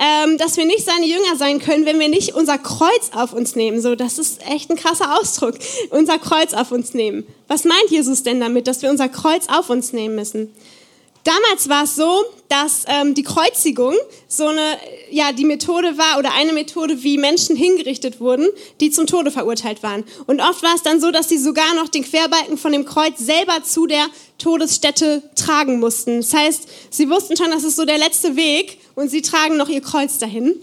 ähm, 0.00 0.38
dass 0.38 0.56
wir 0.56 0.64
nicht 0.64 0.84
seine 0.84 1.06
Jünger 1.06 1.36
sein 1.36 1.58
können, 1.58 1.84
wenn 1.84 2.00
wir 2.00 2.08
nicht 2.08 2.34
unser 2.34 2.56
Kreuz 2.56 3.10
auf 3.14 3.34
uns 3.34 3.56
nehmen. 3.56 3.80
So, 3.82 3.94
das 3.94 4.18
ist 4.18 4.40
echt 4.48 4.70
ein 4.70 4.76
krasser 4.76 5.18
Ausdruck. 5.18 5.54
Unser 5.90 6.18
Kreuz 6.18 6.54
auf 6.54 6.72
uns 6.72 6.94
nehmen. 6.94 7.26
Was 7.46 7.64
meint 7.64 7.90
Jesus 7.90 8.22
denn 8.22 8.40
damit, 8.40 8.66
dass 8.66 8.80
wir 8.82 8.90
unser 8.90 9.08
Kreuz 9.08 9.48
auf 9.48 9.68
uns 9.68 9.92
nehmen 9.92 10.14
müssen? 10.14 10.54
Damals 11.24 11.68
war 11.68 11.84
es 11.84 11.94
so, 11.94 12.24
dass 12.48 12.84
ähm, 12.88 13.14
die 13.14 13.22
Kreuzigung 13.22 13.94
so 14.26 14.48
eine, 14.48 14.76
ja, 15.10 15.32
die 15.32 15.44
Methode 15.44 15.96
war 15.96 16.18
oder 16.18 16.34
eine 16.34 16.52
Methode, 16.52 17.02
wie 17.04 17.16
Menschen 17.16 17.54
hingerichtet 17.54 18.20
wurden, 18.20 18.48
die 18.80 18.90
zum 18.90 19.06
Tode 19.06 19.30
verurteilt 19.30 19.82
waren. 19.84 20.04
Und 20.26 20.40
oft 20.40 20.62
war 20.62 20.74
es 20.74 20.82
dann 20.82 21.00
so, 21.00 21.12
dass 21.12 21.28
sie 21.28 21.38
sogar 21.38 21.74
noch 21.74 21.88
den 21.88 22.02
Querbalken 22.02 22.58
von 22.58 22.72
dem 22.72 22.84
Kreuz 22.84 23.18
selber 23.18 23.62
zu 23.62 23.86
der 23.86 24.06
Todesstätte 24.38 25.22
tragen 25.36 25.78
mussten. 25.78 26.22
Das 26.22 26.34
heißt, 26.34 26.68
sie 26.90 27.08
wussten 27.08 27.36
schon, 27.36 27.52
das 27.52 27.62
ist 27.62 27.76
so 27.76 27.84
der 27.84 27.98
letzte 27.98 28.34
Weg 28.34 28.78
und 28.96 29.08
sie 29.08 29.22
tragen 29.22 29.56
noch 29.56 29.68
ihr 29.68 29.80
Kreuz 29.80 30.18
dahin. 30.18 30.60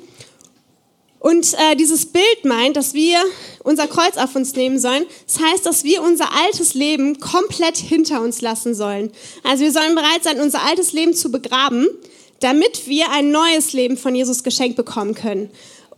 Und 1.19 1.53
äh, 1.53 1.75
dieses 1.75 2.05
Bild 2.05 2.45
meint, 2.45 2.77
dass 2.77 2.93
wir 2.93 3.19
unser 3.63 3.88
Kreuz 3.88 4.15
auf 4.15 4.35
uns 4.35 4.55
nehmen 4.55 4.79
sollen. 4.79 5.05
Das 5.27 5.39
heißt, 5.39 5.65
dass 5.65 5.83
wir 5.83 6.01
unser 6.01 6.33
altes 6.33 6.73
Leben 6.73 7.19
komplett 7.19 7.77
hinter 7.77 8.21
uns 8.21 8.41
lassen 8.41 8.73
sollen. 8.73 9.11
Also 9.43 9.63
wir 9.63 9.71
sollen 9.73 9.95
bereit 9.95 10.23
sein, 10.23 10.39
unser 10.39 10.63
altes 10.63 10.93
Leben 10.93 11.13
zu 11.13 11.29
begraben, 11.29 11.88
damit 12.39 12.88
wir 12.88 13.11
ein 13.11 13.31
neues 13.31 13.73
Leben 13.73 13.97
von 13.97 14.15
Jesus 14.15 14.43
geschenkt 14.43 14.77
bekommen 14.77 15.13
können. 15.13 15.49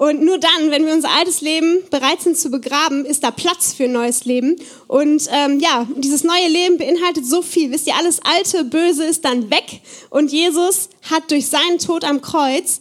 Und 0.01 0.23
nur 0.23 0.39
dann, 0.39 0.71
wenn 0.71 0.87
wir 0.87 0.95
unser 0.95 1.11
altes 1.11 1.41
Leben 1.41 1.83
bereit 1.91 2.23
sind 2.23 2.35
zu 2.35 2.49
begraben, 2.49 3.05
ist 3.05 3.23
da 3.23 3.29
Platz 3.29 3.73
für 3.73 3.83
ein 3.83 3.91
neues 3.91 4.25
Leben. 4.25 4.55
Und 4.87 5.29
ähm, 5.31 5.59
ja, 5.59 5.85
dieses 5.95 6.23
neue 6.23 6.47
Leben 6.47 6.79
beinhaltet 6.79 7.23
so 7.27 7.43
viel. 7.43 7.69
Wisst 7.69 7.85
ihr, 7.85 7.93
alles 7.95 8.19
alte, 8.23 8.63
böse 8.63 9.05
ist 9.05 9.23
dann 9.23 9.51
weg. 9.51 9.81
Und 10.09 10.31
Jesus 10.31 10.89
hat 11.11 11.29
durch 11.29 11.45
seinen 11.45 11.77
Tod 11.77 12.03
am 12.03 12.19
Kreuz 12.21 12.79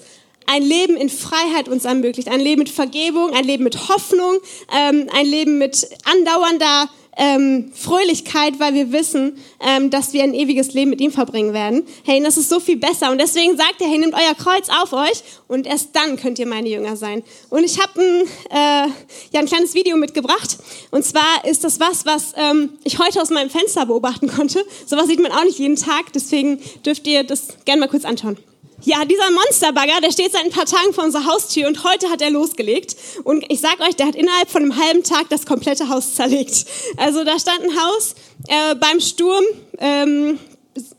ein 0.50 0.62
Leben 0.62 0.96
in 0.96 1.08
Freiheit 1.08 1.68
uns 1.68 1.84
ermöglicht, 1.84 2.28
ein 2.28 2.40
Leben 2.40 2.60
mit 2.60 2.70
Vergebung, 2.70 3.32
ein 3.34 3.44
Leben 3.44 3.62
mit 3.62 3.88
Hoffnung, 3.88 4.38
ähm, 4.76 5.08
ein 5.14 5.26
Leben 5.26 5.58
mit 5.58 5.88
andauernder 6.04 6.90
ähm, 7.16 7.70
Fröhlichkeit, 7.74 8.58
weil 8.58 8.74
wir 8.74 8.90
wissen, 8.90 9.38
ähm, 9.60 9.90
dass 9.90 10.12
wir 10.12 10.24
ein 10.24 10.34
ewiges 10.34 10.72
Leben 10.72 10.90
mit 10.90 11.00
ihm 11.00 11.12
verbringen 11.12 11.52
werden. 11.52 11.86
Hey, 12.04 12.20
das 12.22 12.36
ist 12.36 12.48
so 12.48 12.58
viel 12.58 12.78
besser. 12.78 13.12
Und 13.12 13.18
deswegen 13.18 13.56
sagt 13.56 13.80
er, 13.80 13.88
hey, 13.88 13.98
nehmt 13.98 14.14
euer 14.14 14.34
Kreuz 14.34 14.68
auf 14.70 14.92
euch 14.92 15.22
und 15.46 15.66
erst 15.66 15.90
dann 15.94 16.16
könnt 16.16 16.38
ihr 16.40 16.46
meine 16.46 16.68
Jünger 16.68 16.96
sein. 16.96 17.22
Und 17.50 17.62
ich 17.62 17.78
habe 17.80 18.00
ein, 18.00 18.22
äh, 18.50 18.88
ja, 19.32 19.40
ein 19.40 19.46
kleines 19.46 19.74
Video 19.74 19.96
mitgebracht. 19.96 20.58
Und 20.90 21.04
zwar 21.04 21.44
ist 21.44 21.62
das 21.62 21.78
was, 21.78 22.06
was 22.06 22.32
ähm, 22.36 22.70
ich 22.82 22.98
heute 22.98 23.22
aus 23.22 23.30
meinem 23.30 23.50
Fenster 23.50 23.86
beobachten 23.86 24.28
konnte. 24.28 24.64
Sowas 24.86 25.06
sieht 25.06 25.20
man 25.20 25.30
auch 25.30 25.44
nicht 25.44 25.58
jeden 25.58 25.76
Tag. 25.76 26.12
Deswegen 26.12 26.60
dürft 26.84 27.06
ihr 27.06 27.22
das 27.22 27.48
gerne 27.64 27.80
mal 27.80 27.88
kurz 27.88 28.04
anschauen. 28.04 28.36
Ja, 28.82 29.04
dieser 29.04 29.30
Monsterbagger, 29.30 30.00
der 30.00 30.10
steht 30.10 30.32
seit 30.32 30.44
ein 30.44 30.50
paar 30.50 30.64
Tagen 30.64 30.94
vor 30.94 31.04
unserer 31.04 31.26
Haustür 31.26 31.68
und 31.68 31.84
heute 31.84 32.08
hat 32.08 32.22
er 32.22 32.30
losgelegt. 32.30 32.96
Und 33.24 33.44
ich 33.50 33.60
sag 33.60 33.78
euch, 33.80 33.94
der 33.94 34.06
hat 34.06 34.14
innerhalb 34.14 34.48
von 34.48 34.62
einem 34.62 34.76
halben 34.76 35.02
Tag 35.02 35.28
das 35.28 35.44
komplette 35.44 35.88
Haus 35.90 36.14
zerlegt. 36.14 36.64
Also 36.96 37.22
da 37.22 37.38
stand 37.38 37.62
ein 37.62 37.78
Haus 37.78 38.14
äh, 38.48 38.74
beim 38.76 39.00
Sturm, 39.00 39.44
ähm, 39.78 40.38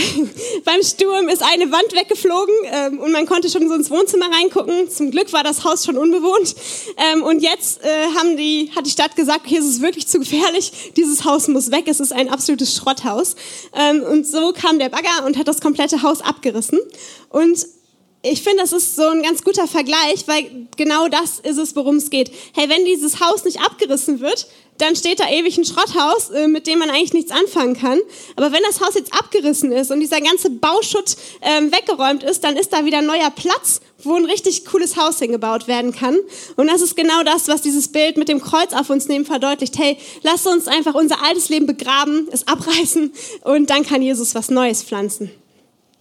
Beim 0.64 0.82
Sturm 0.82 1.28
ist 1.28 1.42
eine 1.42 1.70
Wand 1.70 1.92
weggeflogen 1.92 2.54
ähm, 2.64 2.98
und 2.98 3.12
man 3.12 3.26
konnte 3.26 3.48
schon 3.48 3.68
so 3.68 3.74
ins 3.74 3.90
Wohnzimmer 3.90 4.26
reingucken. 4.30 4.90
Zum 4.90 5.12
Glück 5.12 5.32
war 5.32 5.44
das 5.44 5.64
Haus 5.64 5.84
schon 5.84 5.96
unbewohnt. 5.96 6.54
Ähm, 6.96 7.22
und 7.22 7.40
jetzt 7.40 7.84
äh, 7.84 8.06
haben 8.16 8.36
die, 8.36 8.72
hat 8.74 8.86
die 8.86 8.90
Stadt 8.90 9.14
gesagt, 9.14 9.46
hier 9.46 9.60
ist 9.60 9.66
es 9.66 9.80
wirklich 9.80 10.08
zu 10.08 10.18
gefährlich. 10.18 10.92
Dieses 10.96 11.24
Haus 11.24 11.46
muss 11.46 11.70
weg. 11.70 11.84
Es 11.86 12.00
ist 12.00 12.12
ein 12.12 12.28
absolutes 12.28 12.74
Schrotthaus. 12.74 13.36
Ähm, 13.72 14.02
und 14.02 14.26
so 14.26 14.52
kam 14.52 14.80
der 14.80 14.88
Bagger 14.88 15.24
und 15.26 15.36
hat 15.38 15.46
das 15.46 15.60
komplette 15.60 16.02
Haus 16.02 16.20
abgerissen. 16.20 16.80
Und 17.28 17.66
ich 18.26 18.42
finde, 18.42 18.62
das 18.62 18.72
ist 18.72 18.96
so 18.96 19.06
ein 19.06 19.22
ganz 19.22 19.44
guter 19.44 19.68
Vergleich, 19.68 20.26
weil 20.26 20.66
genau 20.78 21.08
das 21.08 21.40
ist 21.40 21.58
es, 21.58 21.76
worum 21.76 21.96
es 21.96 22.08
geht. 22.08 22.32
Hey, 22.54 22.70
wenn 22.70 22.84
dieses 22.86 23.20
Haus 23.20 23.44
nicht 23.44 23.60
abgerissen 23.60 24.20
wird, 24.20 24.46
dann 24.78 24.96
steht 24.96 25.20
da 25.20 25.28
ewig 25.28 25.56
ein 25.56 25.64
Schrotthaus, 25.64 26.30
äh, 26.30 26.48
mit 26.48 26.66
dem 26.66 26.78
man 26.78 26.90
eigentlich 26.90 27.12
nichts 27.12 27.30
anfangen 27.30 27.76
kann. 27.76 28.00
Aber 28.36 28.52
wenn 28.52 28.62
das 28.62 28.80
Haus 28.80 28.94
jetzt 28.94 29.12
abgerissen 29.14 29.72
ist 29.72 29.90
und 29.90 30.00
dieser 30.00 30.20
ganze 30.20 30.50
Bauschutt 30.50 31.16
ähm, 31.42 31.72
weggeräumt 31.72 32.22
ist, 32.22 32.44
dann 32.44 32.56
ist 32.56 32.72
da 32.72 32.84
wieder 32.84 33.02
neuer 33.02 33.30
Platz, 33.30 33.80
wo 34.02 34.14
ein 34.14 34.24
richtig 34.24 34.64
cooles 34.64 34.96
Haus 34.96 35.18
hingebaut 35.18 35.68
werden 35.68 35.92
kann. 35.92 36.18
Und 36.56 36.66
das 36.66 36.82
ist 36.82 36.96
genau 36.96 37.22
das, 37.22 37.48
was 37.48 37.62
dieses 37.62 37.88
Bild 37.88 38.16
mit 38.16 38.28
dem 38.28 38.40
Kreuz 38.40 38.72
auf 38.72 38.90
uns 38.90 39.08
nehmen 39.08 39.24
verdeutlicht. 39.24 39.78
Hey, 39.78 39.96
lass 40.22 40.46
uns 40.46 40.66
einfach 40.66 40.94
unser 40.94 41.22
altes 41.22 41.48
Leben 41.48 41.66
begraben, 41.66 42.28
es 42.32 42.46
abreißen 42.48 43.12
und 43.44 43.70
dann 43.70 43.84
kann 43.84 44.02
Jesus 44.02 44.34
was 44.34 44.50
Neues 44.50 44.82
pflanzen. 44.82 45.30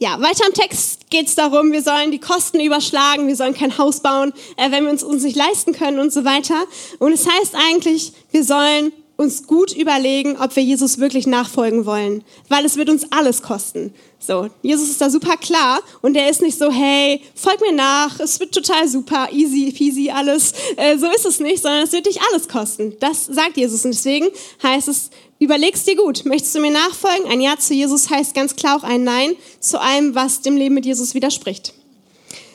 Ja, 0.03 0.19
weiter 0.19 0.45
im 0.45 0.53
Text 0.53 1.09
geht 1.09 1.27
es 1.27 1.35
darum, 1.35 1.71
wir 1.71 1.81
sollen 1.81 2.11
die 2.11 2.19
Kosten 2.19 2.59
überschlagen, 2.59 3.29
wir 3.29 3.37
sollen 3.37 3.53
kein 3.53 3.77
Haus 3.77 4.01
bauen, 4.01 4.33
äh, 4.57 4.69
wenn 4.69 4.83
wir 4.83 4.91
uns 4.91 5.01
uns 5.01 5.23
nicht 5.23 5.37
leisten 5.37 5.71
können 5.71 5.97
und 5.99 6.11
so 6.11 6.25
weiter. 6.25 6.61
Und 6.99 7.13
es 7.13 7.25
heißt 7.25 7.55
eigentlich, 7.55 8.11
wir 8.31 8.43
sollen 8.43 8.91
uns 9.15 9.47
gut 9.47 9.73
überlegen, 9.73 10.35
ob 10.41 10.57
wir 10.57 10.63
Jesus 10.63 10.97
wirklich 10.97 11.25
nachfolgen 11.25 11.85
wollen, 11.85 12.25
weil 12.49 12.65
es 12.65 12.75
wird 12.75 12.89
uns 12.89 13.13
alles 13.13 13.43
kosten. 13.43 13.93
So, 14.19 14.49
Jesus 14.61 14.89
ist 14.89 14.99
da 14.99 15.09
super 15.09 15.37
klar 15.37 15.79
und 16.01 16.17
er 16.17 16.29
ist 16.29 16.41
nicht 16.41 16.57
so, 16.57 16.69
hey, 16.69 17.21
folg 17.33 17.61
mir 17.61 17.71
nach, 17.71 18.19
es 18.19 18.41
wird 18.41 18.53
total 18.53 18.89
super, 18.89 19.29
easy, 19.31 19.71
peasy, 19.71 20.09
alles. 20.09 20.53
Äh, 20.75 20.97
so 20.97 21.07
ist 21.07 21.25
es 21.25 21.39
nicht, 21.39 21.61
sondern 21.61 21.83
es 21.83 21.93
wird 21.93 22.07
dich 22.07 22.19
alles 22.29 22.49
kosten. 22.49 22.97
Das 22.99 23.25
sagt 23.25 23.55
Jesus 23.55 23.85
und 23.85 23.93
deswegen 23.93 24.27
heißt 24.61 24.89
es, 24.89 25.11
Überlegst 25.43 25.85
dir 25.89 25.97
gut, 25.97 26.23
möchtest 26.23 26.55
du 26.55 26.61
mir 26.61 26.71
nachfolgen? 26.71 27.29
Ein 27.29 27.41
Ja 27.41 27.59
zu 27.59 27.73
Jesus 27.73 28.09
heißt 28.09 28.33
ganz 28.33 28.55
klar 28.55 28.77
auch 28.77 28.83
ein 28.83 29.03
Nein 29.03 29.35
zu 29.59 29.77
allem, 29.77 30.15
was 30.15 30.39
dem 30.39 30.55
Leben 30.55 30.73
mit 30.73 30.85
Jesus 30.85 31.15
widerspricht. 31.15 31.73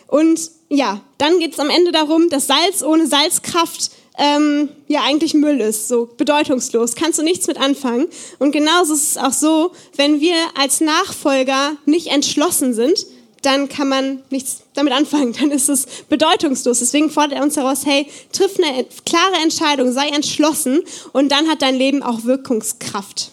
Und 0.07 0.40
ja, 0.71 1.02
dann 1.18 1.38
geht 1.38 1.52
es 1.52 1.59
am 1.59 1.68
Ende 1.68 1.92
darum, 1.92 2.30
dass 2.30 2.47
Salz 2.47 2.83
ohne 2.83 3.07
Salzkraft 3.07 3.90
ähm, 4.16 4.71
ja 4.87 5.02
eigentlich 5.02 5.35
Müll 5.35 5.61
ist, 5.61 5.88
so 5.88 6.09
bedeutungslos, 6.16 6.95
kannst 6.95 7.18
du 7.18 7.23
nichts 7.23 7.47
mit 7.47 7.61
anfangen. 7.61 8.07
Und 8.38 8.52
genauso 8.52 8.95
ist 8.95 9.11
es 9.11 9.18
auch 9.18 9.35
so, 9.35 9.73
wenn 9.97 10.23
wir 10.23 10.37
als 10.59 10.80
Nachfolger 10.80 11.76
nicht 11.85 12.07
entschlossen 12.07 12.73
sind, 12.73 13.04
dann 13.42 13.68
kann 13.68 13.88
man 13.88 14.23
nichts 14.30 14.62
damit 14.75 14.92
anfangen, 14.92 15.33
dann 15.40 15.50
ist 15.50 15.68
es 15.68 15.87
bedeutungslos. 16.09 16.80
Deswegen 16.80 17.11
fordert 17.11 17.38
er 17.38 17.42
uns 17.42 17.57
heraus, 17.57 17.87
hey, 17.87 18.07
triff 18.33 18.59
eine 18.59 18.87
klare 19.04 19.42
Entscheidung, 19.42 19.92
sei 19.92 20.09
entschlossen 20.09 20.83
und 21.12 21.30
dann 21.30 21.49
hat 21.49 21.62
dein 21.62 21.75
Leben 21.75 22.02
auch 22.02 22.25
Wirkungskraft. 22.25 23.30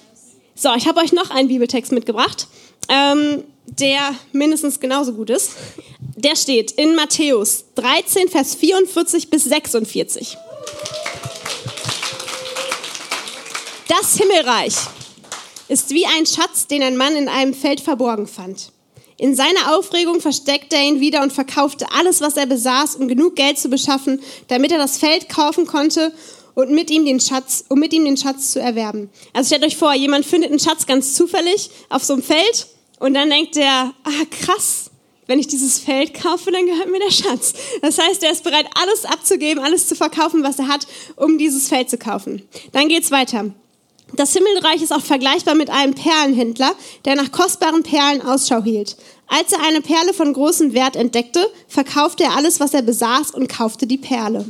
So, 0.55 0.73
ich 0.75 0.87
habe 0.87 1.01
euch 1.01 1.11
noch 1.11 1.31
einen 1.31 1.49
Bibeltext 1.49 1.91
mitgebracht, 1.91 2.47
ähm, 2.87 3.43
der 3.65 4.15
mindestens 4.31 4.79
genauso 4.79 5.13
gut 5.13 5.29
ist. 5.29 5.51
Der 6.15 6.35
steht 6.35 6.71
in 6.71 6.95
Matthäus 6.95 7.65
13, 7.75 8.29
Vers 8.29 8.55
44 8.55 9.29
bis 9.29 9.43
46. 9.45 10.37
Das 13.87 14.15
Himmelreich 14.17 14.75
ist 15.67 15.89
wie 15.89 16.05
ein 16.05 16.25
Schatz, 16.25 16.67
den 16.67 16.83
ein 16.83 16.95
Mann 16.95 17.15
in 17.15 17.27
einem 17.27 17.53
Feld 17.53 17.81
verborgen 17.81 18.27
fand. 18.27 18.71
In 19.17 19.33
seiner 19.33 19.75
Aufregung 19.75 20.19
versteckte 20.19 20.75
er 20.75 20.83
ihn 20.83 20.99
wieder 20.99 21.21
und 21.21 21.31
verkaufte 21.31 21.87
alles, 21.91 22.19
was 22.19 22.35
er 22.35 22.45
besaß, 22.45 22.97
um 22.97 23.07
genug 23.07 23.35
Geld 23.35 23.57
zu 23.57 23.69
beschaffen, 23.69 24.21
damit 24.49 24.71
er 24.71 24.77
das 24.77 24.97
Feld 24.97 25.29
kaufen 25.29 25.65
konnte 25.65 26.11
und 26.53 26.71
mit 26.71 26.89
ihm 26.91 27.05
den 27.05 27.21
Schatz, 27.21 27.63
um 27.69 27.79
mit 27.79 27.93
ihm 27.93 28.03
den 28.03 28.17
Schatz 28.17 28.51
zu 28.51 28.59
erwerben. 28.59 29.09
Also 29.33 29.47
stellt 29.47 29.63
euch 29.63 29.77
vor, 29.77 29.93
jemand 29.93 30.25
findet 30.25 30.49
einen 30.49 30.59
Schatz 30.59 30.85
ganz 30.85 31.13
zufällig 31.13 31.69
auf 31.89 32.03
so 32.03 32.13
einem 32.13 32.23
Feld 32.23 32.67
und 32.99 33.13
dann 33.13 33.29
denkt 33.29 33.55
er, 33.55 33.93
ah 34.03 34.25
krass, 34.31 34.91
wenn 35.27 35.39
ich 35.39 35.47
dieses 35.47 35.79
Feld 35.79 36.13
kaufe, 36.13 36.51
dann 36.51 36.65
gehört 36.65 36.91
mir 36.91 36.99
der 36.99 37.11
Schatz. 37.11 37.53
Das 37.81 37.97
heißt, 37.97 38.21
er 38.23 38.31
ist 38.31 38.43
bereit, 38.43 38.67
alles 38.75 39.05
abzugeben, 39.05 39.63
alles 39.63 39.87
zu 39.87 39.95
verkaufen, 39.95 40.43
was 40.43 40.59
er 40.59 40.67
hat, 40.67 40.87
um 41.15 41.37
dieses 41.37 41.69
Feld 41.69 41.89
zu 41.89 41.97
kaufen. 41.97 42.47
Dann 42.73 42.89
geht's 42.89 43.11
weiter. 43.11 43.53
Das 44.15 44.33
Himmelreich 44.33 44.81
ist 44.81 44.93
auch 44.93 45.01
vergleichbar 45.01 45.55
mit 45.55 45.69
einem 45.69 45.93
Perlenhändler, 45.93 46.73
der 47.03 47.15
nach 47.15 47.31
kostbaren 47.31 47.83
Perlen 47.83 48.21
Ausschau 48.21 48.63
hielt. 48.63 48.95
Als 49.27 49.51
er 49.51 49.63
eine 49.63 49.81
Perle 49.81 50.13
von 50.13 50.31
großem 50.31 50.73
Wert 50.73 50.95
entdeckte, 50.95 51.45
verkaufte 51.67 52.23
er 52.23 52.35
alles, 52.35 52.59
was 52.59 52.73
er 52.73 52.81
besaß 52.81 53.31
und 53.31 53.49
kaufte 53.49 53.87
die 53.87 53.97
Perle. 53.97 54.45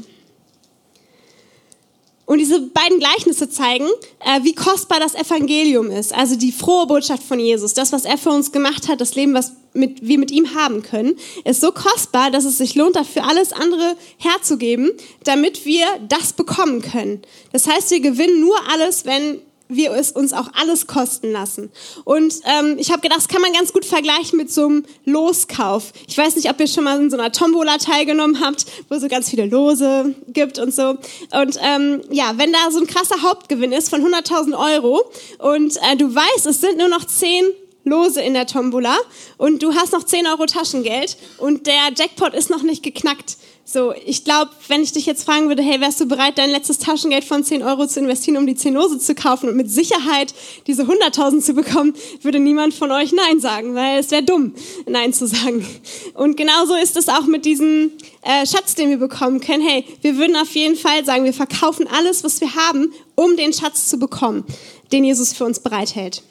Und 2.26 2.40
diese 2.40 2.60
beiden 2.60 3.00
Gleichnisse 3.00 3.50
zeigen, 3.50 3.88
äh, 4.20 4.44
wie 4.44 4.56
kostbar 4.56 5.00
das 5.00 5.14
Evangelium 5.14 5.92
ist, 5.92 6.14
also 6.14 6.36
die 6.36 6.52
frohe 6.52 6.88
Botschaft 6.88 7.22
von 7.22 7.40
Jesus, 7.40 7.76
das, 7.76 7.92
was 7.92 8.04
er 8.04 8.18
für 8.18 8.32
uns 8.32 8.52
gemacht 8.52 8.88
hat, 8.88 9.00
das 9.00 9.14
Leben, 9.14 9.36
was 9.36 9.54
mit, 9.74 10.08
wir 10.08 10.18
mit 10.18 10.32
ihm 10.32 10.56
haben 10.56 10.82
können, 10.82 11.18
ist 11.44 11.62
so 11.62 11.72
kostbar, 11.72 12.32
dass 12.32 12.46
es 12.46 12.58
sich 12.58 12.74
lohnt, 12.74 12.96
dafür 12.96 13.28
alles 13.28 13.54
andere 13.54 13.96
herzugeben, 14.18 14.92
damit 15.24 15.66
wir 15.66 15.86
das 16.08 16.34
bekommen 16.34 16.82
können. 16.82 17.22
Das 17.52 17.68
heißt, 17.68 17.92
wir 17.92 18.00
gewinnen 18.00 18.40
nur 18.40 18.58
alles, 18.72 19.06
wenn 19.06 19.40
wir 19.68 19.92
es 19.94 20.12
uns 20.12 20.34
auch 20.34 20.50
alles 20.54 20.88
kosten 20.88 21.32
lassen. 21.32 21.72
Und 22.04 22.36
ähm, 22.46 22.78
ich 22.78 22.92
habe 22.92 23.02
gedacht, 23.02 23.20
das 23.20 23.28
kann 23.28 23.42
man 23.42 23.54
ganz 23.54 23.74
gut 23.74 23.86
vergleichen 23.86 24.38
mit 24.38 24.52
so 24.52 24.66
einem 24.66 24.86
Loskauf. 25.06 25.92
Ich 26.08 26.18
weiß 26.18 26.36
nicht, 26.36 26.50
ob 26.50 26.60
ihr 26.60 26.68
schon 26.68 26.84
mal 26.84 27.00
in 27.02 27.10
so 27.10 27.18
einer 27.18 27.32
Tombola 27.32 27.78
teilgenommen 27.78 28.40
habt, 28.40 28.66
wo 28.90 28.96
es 28.96 29.02
so 29.02 29.08
ganz 29.08 29.30
viele 29.30 29.46
Lose 29.46 30.16
gibt 30.28 30.60
und 30.60 30.74
so. 30.74 30.98
Und 31.32 31.60
ähm, 31.62 32.02
ja, 32.10 32.34
wenn 32.38 32.52
da 32.52 32.72
so 32.72 32.80
ein 32.80 32.88
krasser 32.88 33.22
Hauptgewinn 33.22 33.72
ist 33.72 33.90
von 33.90 34.02
100.000 34.02 34.76
Euro 34.76 35.04
und 35.40 35.78
äh, 35.78 35.96
du 35.98 36.14
weißt, 36.14 36.46
es 36.46 36.62
sind 36.62 36.78
nur 36.78 36.90
noch 36.90 37.06
10 37.06 37.46
Lose 37.86 38.20
in 38.20 38.34
der 38.34 38.48
Tombola 38.48 38.98
und 39.38 39.62
du 39.62 39.76
hast 39.76 39.94
noch 39.94 40.04
10 40.04 40.26
Euro 40.28 40.48
Taschengeld 40.48 41.18
und 41.38 41.68
der 41.68 41.92
Jackpot 41.96 42.34
ist 42.34 42.50
noch 42.50 42.64
nicht 42.64 42.82
geknackt, 42.82 43.38
so, 43.68 43.96
ich 44.06 44.24
glaube, 44.24 44.52
wenn 44.68 44.84
ich 44.84 44.92
dich 44.92 45.08
jetzt 45.08 45.24
fragen 45.24 45.48
würde, 45.48 45.64
hey, 45.64 45.82
wärst 45.82 46.00
du 46.00 46.06
bereit, 46.06 46.38
dein 46.38 46.52
letztes 46.52 46.78
Taschengeld 46.78 47.24
von 47.24 47.44
10 47.44 47.64
Euro 47.64 47.88
zu 47.88 48.00
investieren, 48.00 48.38
um 48.38 48.46
die 48.46 48.54
10 48.54 48.76
Lose 48.76 49.00
zu 49.00 49.16
kaufen 49.16 49.50
und 49.50 49.56
mit 49.56 49.72
Sicherheit 49.72 50.36
diese 50.68 50.84
100.000 50.84 51.42
zu 51.42 51.56
bekommen, 51.56 51.96
würde 52.22 52.40
niemand 52.40 52.76
von 52.76 52.92
euch 52.92 53.12
Nein 53.12 53.40
sagen, 53.40 53.74
weil 53.74 54.00
es 54.00 54.12
wäre 54.12 54.22
dumm, 54.22 54.54
Nein 54.86 55.14
zu 55.14 55.26
sagen. 55.26 55.66
Und 56.14 56.38
genauso 56.38 56.76
ist 56.76 56.96
es 56.96 57.10
auch 57.10 57.26
mit 57.26 57.44
diesem 57.44 57.92
äh, 58.22 58.46
Schatz, 58.46 58.76
den 58.76 58.92
wir 58.92 58.98
bekommen 58.98 59.40
können. 59.40 59.68
Hey, 59.68 59.84
wir 60.02 60.18
würden 60.18 60.36
auf 60.36 60.52
jeden 60.52 60.76
Fall 60.76 61.04
sagen, 61.04 61.24
wir 61.24 61.34
verkaufen 61.34 61.88
alles, 61.88 62.24
was 62.24 62.40
wir 62.42 62.54
haben, 62.54 62.94
um 63.16 63.36
den 63.36 63.52
Schatz 63.52 63.90
zu 63.90 63.98
bekommen, 63.98 64.46
den 64.92 65.04
Jesus 65.04 65.34
für 65.34 65.44
uns 65.44 65.60
bereithält. 65.60 66.22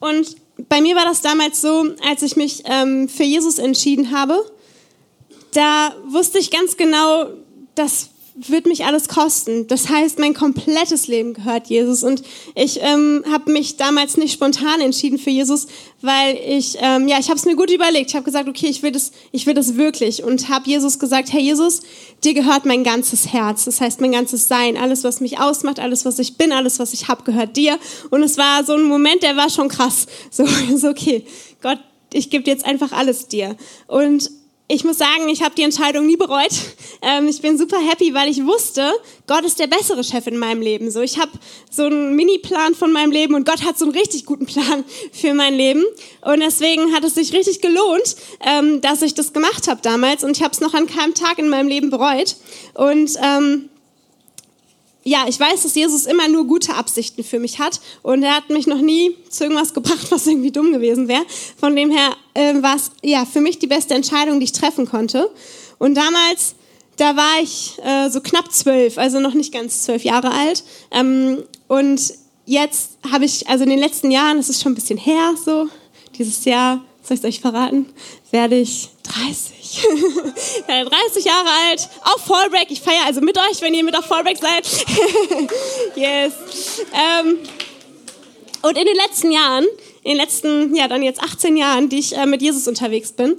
Und 0.00 0.36
bei 0.68 0.82
mir 0.82 0.96
war 0.96 1.06
das 1.06 1.22
damals 1.22 1.62
so, 1.62 1.86
als 2.06 2.20
ich 2.20 2.36
mich 2.36 2.64
ähm, 2.66 3.08
für 3.08 3.24
Jesus 3.24 3.58
entschieden 3.58 4.10
habe, 4.10 4.44
da 5.52 5.94
wusste 6.06 6.38
ich 6.38 6.50
ganz 6.50 6.76
genau, 6.76 7.26
das 7.74 8.10
wird 8.46 8.66
mich 8.66 8.84
alles 8.84 9.08
kosten. 9.08 9.66
Das 9.66 9.88
heißt, 9.88 10.18
mein 10.18 10.34
komplettes 10.34 11.08
Leben 11.08 11.34
gehört 11.34 11.66
Jesus. 11.68 12.04
Und 12.04 12.22
ich 12.54 12.80
ähm, 12.82 13.24
habe 13.30 13.50
mich 13.50 13.76
damals 13.76 14.16
nicht 14.16 14.32
spontan 14.32 14.80
entschieden 14.80 15.18
für 15.18 15.30
Jesus, 15.30 15.66
weil 16.02 16.38
ich, 16.46 16.76
ähm, 16.80 17.08
ja, 17.08 17.18
ich 17.18 17.28
habe 17.28 17.38
es 17.38 17.44
mir 17.44 17.56
gut 17.56 17.70
überlegt. 17.70 18.10
Ich 18.10 18.14
habe 18.14 18.24
gesagt, 18.24 18.48
okay, 18.48 18.66
ich 18.66 18.82
will 18.82 18.92
das, 18.92 19.10
ich 19.32 19.46
will 19.46 19.54
das 19.54 19.76
wirklich. 19.76 20.22
Und 20.22 20.48
habe 20.48 20.68
Jesus 20.68 20.98
gesagt, 20.98 21.32
hey 21.32 21.42
Jesus, 21.42 21.80
dir 22.22 22.34
gehört 22.34 22.64
mein 22.64 22.84
ganzes 22.84 23.32
Herz. 23.32 23.64
Das 23.64 23.80
heißt, 23.80 24.00
mein 24.00 24.12
ganzes 24.12 24.46
Sein, 24.46 24.76
alles, 24.76 25.02
was 25.02 25.20
mich 25.20 25.40
ausmacht, 25.40 25.80
alles, 25.80 26.04
was 26.04 26.18
ich 26.18 26.36
bin, 26.36 26.52
alles, 26.52 26.78
was 26.78 26.92
ich 26.92 27.08
habe, 27.08 27.24
gehört 27.24 27.56
dir. 27.56 27.78
Und 28.10 28.22
es 28.22 28.38
war 28.38 28.64
so 28.64 28.74
ein 28.74 28.84
Moment, 28.84 29.22
der 29.22 29.36
war 29.36 29.50
schon 29.50 29.68
krass. 29.68 30.06
So, 30.30 30.46
so 30.76 30.88
okay, 30.88 31.24
Gott, 31.60 31.78
ich 32.12 32.30
gebe 32.30 32.48
jetzt 32.48 32.64
einfach 32.64 32.92
alles 32.92 33.26
dir. 33.26 33.56
Und 33.86 34.30
ich 34.70 34.84
muss 34.84 34.98
sagen, 34.98 35.30
ich 35.30 35.42
habe 35.42 35.54
die 35.54 35.62
Entscheidung 35.62 36.06
nie 36.06 36.16
bereut. 36.16 36.52
Ähm, 37.00 37.26
ich 37.28 37.40
bin 37.40 37.56
super 37.56 37.78
happy, 37.78 38.12
weil 38.12 38.28
ich 38.28 38.44
wusste, 38.44 38.92
Gott 39.26 39.44
ist 39.44 39.58
der 39.58 39.66
bessere 39.66 40.04
Chef 40.04 40.26
in 40.26 40.36
meinem 40.36 40.60
Leben. 40.60 40.90
So, 40.90 41.00
ich 41.00 41.18
habe 41.18 41.30
so 41.70 41.84
einen 41.84 42.16
Mini-Plan 42.16 42.74
von 42.74 42.92
meinem 42.92 43.12
Leben 43.12 43.34
und 43.34 43.46
Gott 43.46 43.64
hat 43.64 43.78
so 43.78 43.86
einen 43.86 43.94
richtig 43.94 44.26
guten 44.26 44.46
Plan 44.46 44.84
für 45.12 45.32
mein 45.32 45.54
Leben. 45.54 45.84
Und 46.20 46.40
deswegen 46.40 46.92
hat 46.92 47.04
es 47.04 47.14
sich 47.14 47.32
richtig 47.32 47.62
gelohnt, 47.62 48.16
ähm, 48.44 48.80
dass 48.80 49.00
ich 49.02 49.14
das 49.14 49.32
gemacht 49.32 49.68
habe 49.68 49.80
damals. 49.80 50.22
Und 50.22 50.36
ich 50.36 50.42
habe 50.42 50.52
es 50.52 50.60
noch 50.60 50.74
an 50.74 50.86
keinem 50.86 51.14
Tag 51.14 51.38
in 51.38 51.48
meinem 51.48 51.68
Leben 51.68 51.88
bereut. 51.88 52.36
Und 52.74 53.12
ähm, 53.22 53.70
ja, 55.08 55.24
ich 55.26 55.40
weiß, 55.40 55.62
dass 55.62 55.74
Jesus 55.74 56.06
immer 56.06 56.28
nur 56.28 56.46
gute 56.46 56.74
Absichten 56.74 57.24
für 57.24 57.38
mich 57.38 57.58
hat 57.58 57.80
und 58.02 58.22
er 58.22 58.36
hat 58.36 58.50
mich 58.50 58.66
noch 58.66 58.80
nie 58.80 59.16
zu 59.30 59.44
irgendwas 59.44 59.72
gebracht, 59.72 60.06
was 60.10 60.26
irgendwie 60.26 60.50
dumm 60.50 60.72
gewesen 60.72 61.08
wäre. 61.08 61.24
Von 61.58 61.74
dem 61.74 61.90
her 61.90 62.14
äh, 62.34 62.62
war 62.62 62.76
es 62.76 62.90
ja 63.02 63.24
für 63.24 63.40
mich 63.40 63.58
die 63.58 63.66
beste 63.66 63.94
Entscheidung, 63.94 64.38
die 64.38 64.44
ich 64.44 64.52
treffen 64.52 64.86
konnte. 64.86 65.30
Und 65.78 65.94
damals, 65.94 66.54
da 66.96 67.16
war 67.16 67.42
ich 67.42 67.78
äh, 67.84 68.10
so 68.10 68.20
knapp 68.20 68.52
zwölf, 68.52 68.98
also 68.98 69.18
noch 69.20 69.34
nicht 69.34 69.52
ganz 69.52 69.84
zwölf 69.84 70.04
Jahre 70.04 70.30
alt. 70.30 70.62
Ähm, 70.90 71.42
und 71.68 72.00
jetzt 72.44 72.98
habe 73.10 73.24
ich, 73.24 73.48
also 73.48 73.64
in 73.64 73.70
den 73.70 73.78
letzten 73.78 74.10
Jahren, 74.10 74.36
das 74.36 74.50
ist 74.50 74.62
schon 74.62 74.72
ein 74.72 74.74
bisschen 74.74 74.98
her, 74.98 75.34
so 75.42 75.68
dieses 76.18 76.44
Jahr, 76.44 76.84
soll 77.08 77.16
ich 77.16 77.24
es 77.24 77.28
euch 77.28 77.40
verraten, 77.40 77.86
werde 78.30 78.56
ich 78.56 78.90
30. 79.02 79.52
ich 79.60 79.82
werde 80.68 80.90
30 80.90 81.24
Jahre 81.24 81.48
alt, 81.68 81.88
auf 82.02 82.24
Fallbreak. 82.24 82.70
Ich 82.70 82.80
feiere 82.80 83.06
also 83.06 83.20
mit 83.20 83.36
euch, 83.36 83.60
wenn 83.60 83.74
ihr 83.74 83.84
mit 83.84 83.96
auf 83.96 84.04
Fallbreak 84.04 84.38
seid. 84.38 84.66
yes. 85.96 86.32
Ähm, 86.92 87.38
und 88.62 88.76
in 88.76 88.86
den 88.86 88.96
letzten 88.96 89.32
Jahren, 89.32 89.64
in 90.02 90.12
den 90.12 90.16
letzten, 90.16 90.74
ja 90.74 90.88
dann 90.88 91.02
jetzt 91.02 91.22
18 91.22 91.56
Jahren, 91.56 91.88
die 91.88 91.98
ich 91.98 92.16
äh, 92.16 92.26
mit 92.26 92.42
Jesus 92.42 92.68
unterwegs 92.68 93.12
bin, 93.12 93.36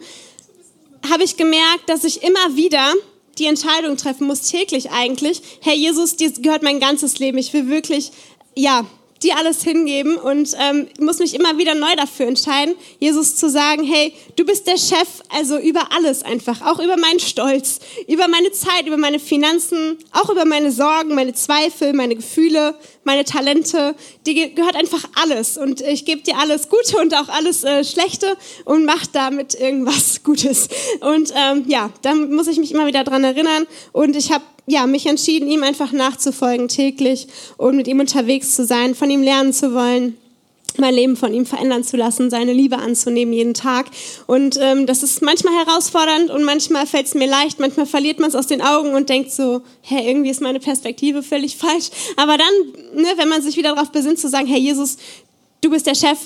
habe 1.10 1.24
ich 1.24 1.38
gemerkt, 1.38 1.88
dass 1.88 2.04
ich 2.04 2.24
immer 2.24 2.56
wieder 2.56 2.94
die 3.38 3.46
Entscheidung 3.46 3.96
treffen 3.96 4.28
muss, 4.28 4.42
täglich 4.42 4.92
eigentlich, 4.92 5.42
Herr 5.62 5.74
Jesus, 5.74 6.16
dir 6.16 6.32
gehört 6.32 6.64
mein 6.64 6.80
ganzes 6.80 7.20
Leben. 7.20 7.38
Ich 7.38 7.54
will 7.54 7.70
wirklich, 7.70 8.12
ja, 8.56 8.86
dir 9.24 9.38
alles 9.38 9.64
hingeben 9.64 10.18
und 10.18 10.56
ähm, 10.60 10.88
muss 11.00 11.20
mich 11.20 11.34
immer 11.34 11.58
wieder 11.58 11.76
neu 11.76 11.96
dafür 11.96 12.28
entscheiden, 12.28 12.76
Jesus 13.00 13.36
zu 13.36 13.50
sagen, 13.50 13.84
hey, 13.84 14.14
du 14.36 14.46
bist 14.46 14.68
der 14.68 14.78
Chef, 14.78 15.08
also 15.30 15.58
über 15.58 15.92
alles 15.92 16.24
einfach, 16.24 16.62
auch 16.62 16.80
über 16.80 16.98
meinen 16.98 17.20
Stolz, 17.20 17.80
über 18.08 18.28
meine 18.28 18.52
Zeit, 18.52 18.88
über 18.88 18.98
meine 18.98 19.20
Finanzen, 19.20 19.98
auch 20.12 20.30
über 20.30 20.46
meine 20.46 20.72
Sorgen, 20.72 21.16
meine 21.16 21.34
Zweifel, 21.34 21.94
meine 21.94 22.16
Gefühle, 22.16 22.76
meine 23.04 23.26
Talente, 23.26 23.96
dir 24.26 24.50
gehört 24.50 24.76
einfach 24.76 25.04
alles 25.16 25.58
und 25.58 25.82
ich 25.82 26.06
gebe 26.06 26.22
dir 26.22 26.38
alles 26.38 26.70
Gute 26.70 26.98
und 26.98 27.14
auch 27.16 27.28
alles 27.30 27.64
äh, 27.64 27.84
Schlechte 27.84 28.38
und 28.66 28.86
mach 28.86 29.06
damit 29.08 29.56
irgendwas 29.56 30.24
Gutes. 30.24 30.70
Und 31.02 31.34
ähm, 31.36 31.66
ja, 31.68 31.90
da 32.02 32.14
muss 32.14 32.48
ich 32.48 32.58
mich 32.58 32.72
immer 32.72 32.86
wieder 32.88 33.04
dran 33.04 33.24
erinnern 33.24 33.68
und 33.92 34.16
ich 34.16 34.32
habe 34.32 34.44
ja, 34.70 34.86
mich 34.88 35.06
entschieden, 35.06 35.50
ihm 35.50 35.64
einfach 35.64 35.92
nachzufolgen 35.92 36.68
täglich 36.68 37.28
und 37.58 37.76
mit 37.76 37.88
ihm 37.88 38.00
unterwegs 38.00 38.56
zu 38.56 38.66
sein, 38.66 38.96
von 38.96 39.10
ihm 39.10 39.24
lernen 39.24 39.54
zu 39.54 39.74
wollen 39.74 40.16
mein 40.78 40.94
Leben 40.94 41.16
von 41.16 41.34
ihm 41.34 41.46
verändern 41.46 41.84
zu 41.84 41.98
lassen, 41.98 42.30
seine 42.30 42.54
Liebe 42.54 42.78
anzunehmen 42.78 43.34
jeden 43.34 43.54
Tag. 43.54 43.88
Und 44.28 44.58
ähm, 44.62 44.86
das 44.86 45.04
ist 45.04 45.22
manchmal 45.22 45.54
herausfordernd 45.66 46.30
und 46.30 46.44
manchmal 46.44 46.88
fällt 46.88 47.08
es 47.08 47.16
mir 47.16 47.28
leicht, 47.28 47.60
manchmal 47.60 47.86
verliert 47.86 48.20
man 48.20 48.30
es 48.30 48.36
aus 48.36 48.48
den 48.48 48.62
Augen 48.62 48.94
und 48.94 49.10
denkt 49.10 49.32
so, 49.32 49.62
hey, 49.82 50.08
irgendwie 50.08 50.30
ist 50.30 50.42
meine 50.42 50.60
Perspektive 50.60 51.24
völlig 51.24 51.58
falsch. 51.58 51.90
Aber 52.16 52.38
dann, 52.38 53.02
ne, 53.02 53.10
wenn 53.18 53.30
man 53.30 53.42
sich 53.42 53.58
wieder 53.58 53.76
darauf 53.76 53.92
besinnt, 53.92 54.20
zu 54.20 54.30
sagen, 54.30 54.48
hey 54.48 54.60
Jesus, 54.60 54.98
du 55.62 55.70
bist 55.70 55.88
der 55.88 55.96
Chef, 55.96 56.18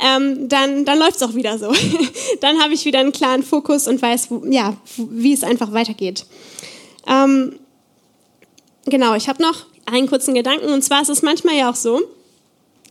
ähm, 0.00 0.48
dann, 0.48 0.84
dann 0.84 0.98
läuft 0.98 1.16
es 1.16 1.22
auch 1.22 1.34
wieder 1.34 1.58
so. 1.58 1.72
dann 2.40 2.60
habe 2.62 2.74
ich 2.74 2.84
wieder 2.84 3.00
einen 3.00 3.12
klaren 3.12 3.42
Fokus 3.42 3.88
und 3.88 4.00
weiß, 4.00 4.30
wo, 4.30 4.44
ja, 4.48 4.76
wie 4.96 5.32
es 5.32 5.44
einfach 5.44 5.72
weitergeht. 5.72 6.26
Ähm, 7.06 7.58
genau, 8.86 9.14
ich 9.14 9.28
habe 9.28 9.42
noch 9.42 9.66
einen 9.86 10.08
kurzen 10.08 10.34
Gedanken. 10.34 10.72
Und 10.72 10.82
zwar 10.82 11.02
ist 11.02 11.10
es 11.10 11.22
manchmal 11.22 11.56
ja 11.56 11.70
auch 11.70 11.76
so, 11.76 12.02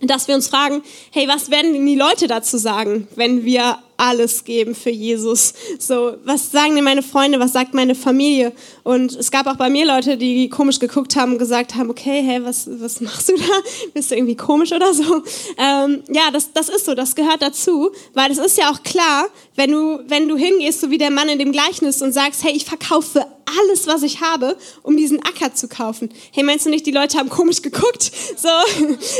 dass 0.01 0.27
wir 0.27 0.35
uns 0.35 0.47
fragen, 0.47 0.83
hey, 1.11 1.27
was 1.27 1.49
werden 1.49 1.73
denn 1.73 1.85
die 1.85 1.95
Leute 1.95 2.27
dazu 2.27 2.57
sagen, 2.57 3.07
wenn 3.15 3.45
wir 3.45 3.77
alles 3.97 4.43
geben 4.43 4.75
für 4.75 4.89
Jesus. 4.89 5.53
So, 5.79 6.15
was 6.23 6.51
sagen 6.51 6.75
denn 6.75 6.83
meine 6.83 7.03
Freunde, 7.03 7.39
was 7.39 7.53
sagt 7.53 7.73
meine 7.73 7.95
Familie? 7.95 8.53
Und 8.83 9.15
es 9.15 9.31
gab 9.31 9.47
auch 9.47 9.55
bei 9.55 9.69
mir 9.69 9.85
Leute, 9.85 10.17
die 10.17 10.49
komisch 10.49 10.79
geguckt 10.79 11.15
haben 11.15 11.33
und 11.33 11.37
gesagt 11.37 11.75
haben, 11.75 11.89
okay, 11.89 12.21
hey, 12.23 12.43
was, 12.43 12.67
was 12.81 13.01
machst 13.01 13.29
du 13.29 13.37
da? 13.37 13.43
Bist 13.93 14.11
du 14.11 14.15
irgendwie 14.15 14.35
komisch 14.35 14.71
oder 14.71 14.93
so? 14.93 15.23
Ähm, 15.57 16.03
ja, 16.09 16.31
das, 16.31 16.51
das 16.53 16.69
ist 16.69 16.85
so, 16.85 16.95
das 16.95 17.15
gehört 17.15 17.41
dazu, 17.41 17.91
weil 18.13 18.31
es 18.31 18.37
ist 18.37 18.57
ja 18.57 18.71
auch 18.71 18.83
klar, 18.83 19.27
wenn 19.55 19.71
du, 19.71 19.99
wenn 20.07 20.27
du 20.27 20.35
hingehst, 20.35 20.81
so 20.81 20.89
wie 20.89 20.97
der 20.97 21.11
Mann 21.11 21.29
in 21.29 21.39
dem 21.39 21.51
Gleichnis 21.51 22.01
und 22.01 22.11
sagst, 22.11 22.43
hey, 22.43 22.53
ich 22.53 22.65
verkaufe 22.65 23.25
alles, 23.59 23.87
was 23.87 24.03
ich 24.03 24.21
habe, 24.21 24.57
um 24.81 24.97
diesen 24.97 25.21
Acker 25.23 25.53
zu 25.53 25.67
kaufen. 25.67 26.09
Hey, 26.31 26.43
meinst 26.43 26.65
du 26.65 26.69
nicht, 26.69 26.85
die 26.85 26.91
Leute 26.91 27.17
haben 27.17 27.29
komisch 27.29 27.61
geguckt? 27.61 28.11
So, 28.35 28.49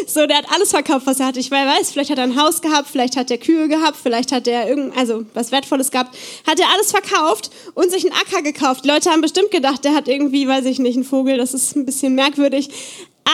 so 0.08 0.28
der 0.28 0.38
hat 0.38 0.46
alles 0.54 0.72
verkauft, 0.72 1.06
was 1.06 1.20
er 1.20 1.28
hatte. 1.28 1.40
Ich 1.40 1.50
weiß, 1.50 1.92
vielleicht 1.92 2.10
hat 2.10 2.18
er 2.18 2.26
ein 2.26 2.42
Haus 2.42 2.62
gehabt, 2.62 2.90
vielleicht 2.92 3.16
hat 3.16 3.32
er 3.32 3.38
Kühe 3.38 3.70
gehabt, 3.70 3.98
vielleicht 4.02 4.32
hat 4.32 4.48
er 4.48 4.63
irgend, 4.68 4.96
also 4.98 5.26
was 5.34 5.52
Wertvolles 5.52 5.92
gehabt, 5.92 6.16
hat 6.48 6.60
er 6.60 6.70
alles 6.74 6.92
verkauft 6.92 7.52
und 7.74 7.92
sich 7.92 8.04
einen 8.04 8.14
Acker 8.14 8.42
gekauft. 8.42 8.84
Die 8.84 8.90
Leute 8.90 9.10
haben 9.10 9.22
bestimmt 9.22 9.52
gedacht, 9.52 9.84
der 9.84 9.94
hat 9.94 10.08
irgendwie, 10.08 10.48
weiß 10.48 10.66
ich 10.66 10.80
nicht, 10.80 10.96
einen 10.96 11.04
Vogel, 11.04 11.38
das 11.38 11.54
ist 11.54 11.76
ein 11.76 11.86
bisschen 11.86 12.16
merkwürdig. 12.16 12.70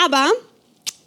Aber 0.05 0.29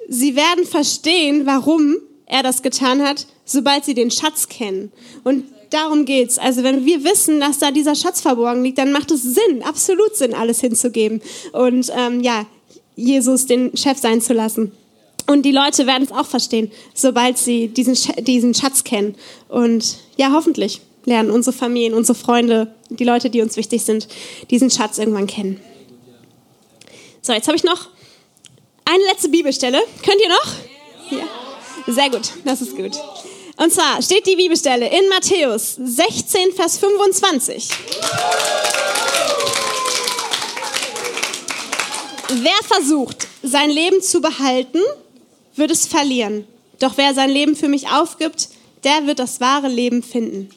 sie 0.09 0.37
werden 0.37 0.67
verstehen, 0.67 1.47
warum 1.47 1.97
er 2.27 2.43
das 2.43 2.63
getan 2.63 3.03
hat, 3.03 3.27
sobald 3.45 3.85
sie 3.85 3.95
den 3.95 4.11
Schatz 4.11 4.49
kennen. 4.49 4.93
Und 5.25 5.45
darum 5.71 6.05
geht's. 6.05 6.39
Also 6.39 6.63
wenn 6.63 6.85
wir 6.85 7.05
wissen, 7.05 7.41
dass 7.41 7.59
da 7.59 7.71
dieser 7.71 7.95
Schatz 7.95 8.21
verborgen 8.21 8.63
liegt, 8.63 8.79
dann 8.79 8.93
macht 8.93 9.11
es 9.11 9.23
Sinn, 9.23 9.63
absolut 9.63 10.17
Sinn, 10.17 10.35
alles 10.35 10.61
hinzugeben 10.61 11.21
und 11.53 11.91
ähm, 11.97 12.21
ja, 12.21 12.47
Jesus 12.95 13.47
den 13.47 13.77
Chef 13.77 13.99
sein 13.99 14.21
zu 14.21 14.33
lassen. 14.33 14.73
Und 15.33 15.45
die 15.45 15.51
Leute 15.51 15.87
werden 15.87 16.03
es 16.03 16.13
auch 16.13 16.27
verstehen, 16.27 16.71
sobald 16.93 17.39
sie 17.39 17.69
diesen, 17.69 17.97
diesen 18.23 18.53
Schatz 18.53 18.85
kennen. 18.85 19.15
Und 19.49 19.97
ja, 20.19 20.31
hoffentlich 20.31 20.83
lernen 21.07 21.31
unsere 21.31 21.57
Familien, 21.57 21.95
unsere 21.95 22.19
Freunde, 22.19 22.75
die 22.91 23.05
Leute, 23.05 23.31
die 23.31 23.41
uns 23.41 23.57
wichtig 23.57 23.83
sind, 23.83 24.09
diesen 24.51 24.71
Schatz 24.71 24.99
irgendwann 24.99 25.27
kennen. 25.27 25.59
So, 27.23 27.33
jetzt 27.33 27.49
habe 27.49 27.57
ich 27.57 27.65
noch 27.65 27.89
eine 28.85 29.03
letzte 29.05 29.31
Bibelstelle. 29.31 29.81
Könnt 30.05 30.21
ihr 30.21 30.29
noch? 30.29 31.19
Ja. 31.19 31.25
Sehr 31.87 32.11
gut, 32.11 32.31
das 32.45 32.61
ist 32.61 32.77
gut. 32.77 32.93
Und 33.57 33.73
zwar 33.73 34.03
steht 34.03 34.27
die 34.27 34.37
Bibelstelle 34.37 34.87
in 34.87 35.09
Matthäus 35.09 35.77
16, 35.83 36.53
Vers 36.53 36.77
25. 36.77 37.71
Wer 42.35 42.53
versucht, 42.67 43.29
sein 43.43 43.71
Leben 43.71 44.03
zu 44.03 44.21
behalten, 44.21 44.81
wird 45.57 45.71
es 45.71 45.87
verlieren. 45.87 46.45
Doch 46.79 46.97
wer 46.97 47.15
sein 47.15 47.31
Leben 47.31 47.57
für 47.57 47.69
mich 47.69 47.91
aufgibt, 47.91 48.49
der 48.85 49.07
wird 49.07 49.19
das 49.19 49.41
wahre 49.41 49.69
Leben 49.69 50.03
finden. 50.03 50.51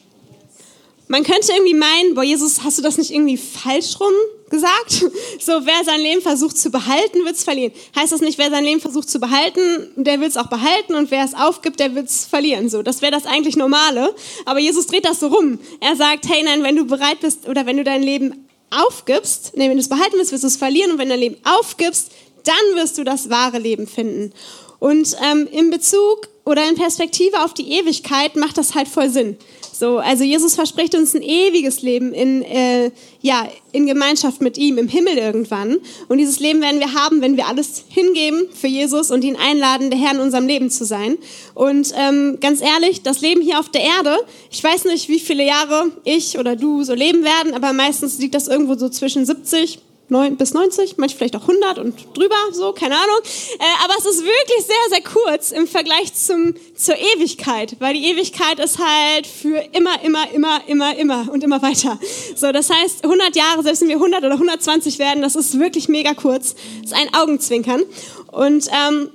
Man 1.08 1.22
könnte 1.22 1.52
irgendwie 1.52 1.74
meinen, 1.74 2.14
boah, 2.14 2.24
Jesus, 2.24 2.64
hast 2.64 2.78
du 2.78 2.82
das 2.82 2.98
nicht 2.98 3.12
irgendwie 3.12 3.36
falsch 3.36 4.00
rum 4.00 4.12
gesagt? 4.50 5.04
So, 5.38 5.64
wer 5.64 5.84
sein 5.84 6.00
Leben 6.00 6.22
versucht 6.22 6.58
zu 6.58 6.70
behalten, 6.70 7.24
wird 7.24 7.36
es 7.36 7.44
verlieren. 7.44 7.72
Heißt 7.94 8.10
das 8.10 8.20
nicht, 8.20 8.38
wer 8.38 8.50
sein 8.50 8.64
Leben 8.64 8.80
versucht 8.80 9.08
zu 9.08 9.20
behalten, 9.20 9.92
der 9.94 10.18
wird 10.18 10.30
es 10.30 10.36
auch 10.36 10.48
behalten 10.48 10.96
und 10.96 11.10
wer 11.12 11.24
es 11.24 11.34
aufgibt, 11.34 11.78
der 11.78 11.94
wird 11.94 12.08
es 12.08 12.24
verlieren. 12.24 12.68
So, 12.68 12.82
das 12.82 13.00
wäre 13.00 13.12
das 13.12 13.26
eigentlich 13.26 13.54
Normale. 13.54 14.14
Aber 14.44 14.58
Jesus 14.58 14.88
dreht 14.88 15.04
das 15.04 15.20
so 15.20 15.28
rum. 15.28 15.60
Er 15.80 15.94
sagt, 15.94 16.28
hey, 16.28 16.42
nein, 16.42 16.64
wenn 16.64 16.74
du 16.74 16.84
bereit 16.84 17.20
bist 17.20 17.46
oder 17.48 17.66
wenn 17.66 17.76
du 17.76 17.84
dein 17.84 18.02
Leben 18.02 18.48
aufgibst, 18.70 19.52
nee, 19.54 19.68
wenn 19.68 19.76
du 19.76 19.82
es 19.82 19.88
behalten 19.88 20.16
willst, 20.16 20.32
wirst 20.32 20.42
du 20.42 20.48
es 20.48 20.56
verlieren 20.56 20.92
und 20.92 20.98
wenn 20.98 21.08
du 21.08 21.14
dein 21.14 21.20
Leben 21.20 21.36
aufgibst, 21.44 22.10
dann 22.42 22.76
wirst 22.76 22.98
du 22.98 23.04
das 23.04 23.30
wahre 23.30 23.58
Leben 23.58 23.86
finden. 23.86 24.32
Und 24.78 25.16
ähm, 25.22 25.48
in 25.50 25.70
Bezug 25.70 26.28
oder 26.44 26.68
in 26.68 26.76
Perspektive 26.76 27.42
auf 27.44 27.54
die 27.54 27.72
Ewigkeit 27.72 28.36
macht 28.36 28.56
das 28.56 28.74
halt 28.74 28.88
voll 28.88 29.10
Sinn. 29.10 29.36
So, 29.78 29.98
also 29.98 30.24
Jesus 30.24 30.54
verspricht 30.54 30.94
uns 30.94 31.14
ein 31.14 31.22
ewiges 31.22 31.82
Leben 31.82 32.14
in, 32.14 32.42
äh, 32.42 32.90
ja, 33.20 33.46
in 33.72 33.86
Gemeinschaft 33.86 34.40
mit 34.40 34.56
ihm, 34.56 34.78
im 34.78 34.88
Himmel 34.88 35.18
irgendwann. 35.18 35.76
Und 36.08 36.16
dieses 36.16 36.40
Leben 36.40 36.62
werden 36.62 36.80
wir 36.80 36.94
haben, 36.94 37.20
wenn 37.20 37.36
wir 37.36 37.46
alles 37.46 37.84
hingeben 37.88 38.48
für 38.54 38.68
Jesus 38.68 39.10
und 39.10 39.22
ihn 39.22 39.36
einladen, 39.36 39.90
der 39.90 39.98
Herr 39.98 40.12
in 40.12 40.20
unserem 40.20 40.46
Leben 40.46 40.70
zu 40.70 40.86
sein. 40.86 41.18
Und 41.54 41.92
ähm, 41.94 42.38
ganz 42.40 42.62
ehrlich, 42.62 43.02
das 43.02 43.20
Leben 43.20 43.42
hier 43.42 43.58
auf 43.58 43.68
der 43.68 43.82
Erde, 43.82 44.16
ich 44.50 44.64
weiß 44.64 44.86
nicht, 44.86 45.10
wie 45.10 45.20
viele 45.20 45.44
Jahre 45.44 45.90
ich 46.04 46.38
oder 46.38 46.56
du 46.56 46.82
so 46.82 46.94
leben 46.94 47.22
werden, 47.22 47.52
aber 47.52 47.74
meistens 47.74 48.18
liegt 48.18 48.34
das 48.34 48.48
irgendwo 48.48 48.76
so 48.76 48.88
zwischen 48.88 49.26
70 49.26 49.78
9 50.08 50.36
bis 50.36 50.54
90, 50.54 50.98
manche 50.98 51.16
vielleicht 51.16 51.34
auch 51.34 51.48
100 51.48 51.78
und 51.78 51.94
drüber, 52.14 52.36
so, 52.52 52.72
keine 52.72 52.94
Ahnung. 52.94 53.18
Äh, 53.58 53.84
aber 53.84 53.94
es 53.98 54.06
ist 54.06 54.22
wirklich 54.22 54.64
sehr, 54.64 54.76
sehr 54.90 55.02
kurz 55.02 55.50
im 55.50 55.66
Vergleich 55.66 56.14
zum, 56.14 56.54
zur 56.76 56.94
Ewigkeit, 56.96 57.76
weil 57.80 57.94
die 57.94 58.04
Ewigkeit 58.06 58.60
ist 58.60 58.78
halt 58.78 59.26
für 59.26 59.58
immer, 59.72 60.02
immer, 60.04 60.30
immer, 60.32 60.60
immer, 60.68 60.96
immer 60.96 61.32
und 61.32 61.42
immer 61.42 61.60
weiter. 61.62 61.98
So, 62.36 62.52
das 62.52 62.70
heißt, 62.70 63.04
100 63.04 63.34
Jahre, 63.34 63.62
selbst 63.62 63.82
wenn 63.82 63.88
wir 63.88 63.96
100 63.96 64.22
oder 64.22 64.34
120 64.34 64.98
werden, 64.98 65.22
das 65.22 65.34
ist 65.34 65.58
wirklich 65.58 65.88
mega 65.88 66.14
kurz. 66.14 66.54
Das 66.82 66.92
ist 66.92 66.94
ein 66.94 67.12
Augenzwinkern. 67.12 67.82
Und 68.30 68.68
ähm, 68.68 69.10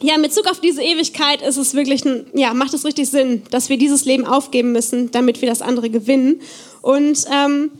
ja, 0.00 0.14
in 0.14 0.22
Bezug 0.22 0.46
auf 0.46 0.60
diese 0.60 0.82
Ewigkeit 0.82 1.42
ist 1.42 1.56
es 1.56 1.74
wirklich, 1.74 2.04
ein, 2.04 2.26
ja, 2.34 2.54
macht 2.54 2.72
es 2.72 2.84
richtig 2.84 3.10
Sinn, 3.10 3.42
dass 3.50 3.68
wir 3.68 3.76
dieses 3.76 4.04
Leben 4.04 4.24
aufgeben 4.24 4.72
müssen, 4.72 5.10
damit 5.10 5.42
wir 5.42 5.48
das 5.48 5.60
andere 5.60 5.90
gewinnen. 5.90 6.40
Und 6.82 7.24
ähm, 7.30 7.70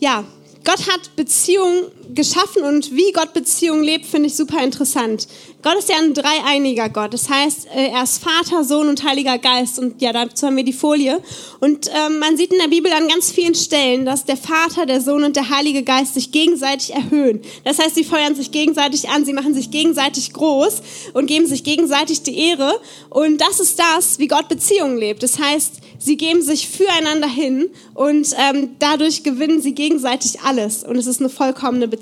ja, 0.00 0.24
Gott 0.68 0.86
hat 0.86 1.16
Beziehungen 1.16 1.86
geschaffen 2.14 2.62
und 2.62 2.94
wie 2.94 3.12
Gott 3.12 3.32
Beziehungen 3.32 3.84
lebt, 3.84 4.06
finde 4.06 4.28
ich 4.28 4.36
super 4.36 4.62
interessant. 4.62 5.28
Gott 5.60 5.76
ist 5.76 5.88
ja 5.88 5.96
ein 5.96 6.14
dreieiniger 6.14 6.88
Gott. 6.88 7.12
Das 7.12 7.28
heißt, 7.28 7.66
äh, 7.74 7.88
er 7.88 8.04
ist 8.04 8.22
Vater, 8.22 8.62
Sohn 8.62 8.88
und 8.88 9.02
Heiliger 9.02 9.38
Geist. 9.38 9.80
Und 9.80 10.00
ja, 10.00 10.12
dazu 10.12 10.46
haben 10.46 10.56
wir 10.56 10.62
die 10.62 10.72
Folie. 10.72 11.20
Und 11.58 11.88
ähm, 11.88 12.20
man 12.20 12.36
sieht 12.36 12.52
in 12.52 12.60
der 12.60 12.68
Bibel 12.68 12.92
an 12.92 13.08
ganz 13.08 13.32
vielen 13.32 13.56
Stellen, 13.56 14.04
dass 14.04 14.24
der 14.24 14.36
Vater, 14.36 14.86
der 14.86 15.00
Sohn 15.00 15.24
und 15.24 15.34
der 15.34 15.50
Heilige 15.50 15.82
Geist 15.82 16.14
sich 16.14 16.30
gegenseitig 16.30 16.94
erhöhen. 16.94 17.40
Das 17.64 17.80
heißt, 17.80 17.96
sie 17.96 18.04
feuern 18.04 18.36
sich 18.36 18.52
gegenseitig 18.52 19.08
an, 19.08 19.24
sie 19.24 19.32
machen 19.32 19.52
sich 19.52 19.72
gegenseitig 19.72 20.32
groß 20.32 20.80
und 21.14 21.26
geben 21.26 21.46
sich 21.46 21.64
gegenseitig 21.64 22.22
die 22.22 22.38
Ehre. 22.38 22.80
Und 23.10 23.40
das 23.40 23.58
ist 23.58 23.80
das, 23.80 24.20
wie 24.20 24.28
Gott 24.28 24.48
Beziehungen 24.48 24.96
lebt. 24.96 25.24
Das 25.24 25.40
heißt, 25.40 25.80
sie 25.98 26.16
geben 26.16 26.40
sich 26.40 26.68
füreinander 26.68 27.28
hin 27.28 27.68
und 27.94 28.32
ähm, 28.38 28.76
dadurch 28.78 29.24
gewinnen 29.24 29.60
sie 29.60 29.74
gegenseitig 29.74 30.40
alles. 30.42 30.84
Und 30.84 30.96
es 30.96 31.06
ist 31.06 31.18
eine 31.18 31.30
vollkommene 31.30 31.88
Beziehung. 31.88 31.97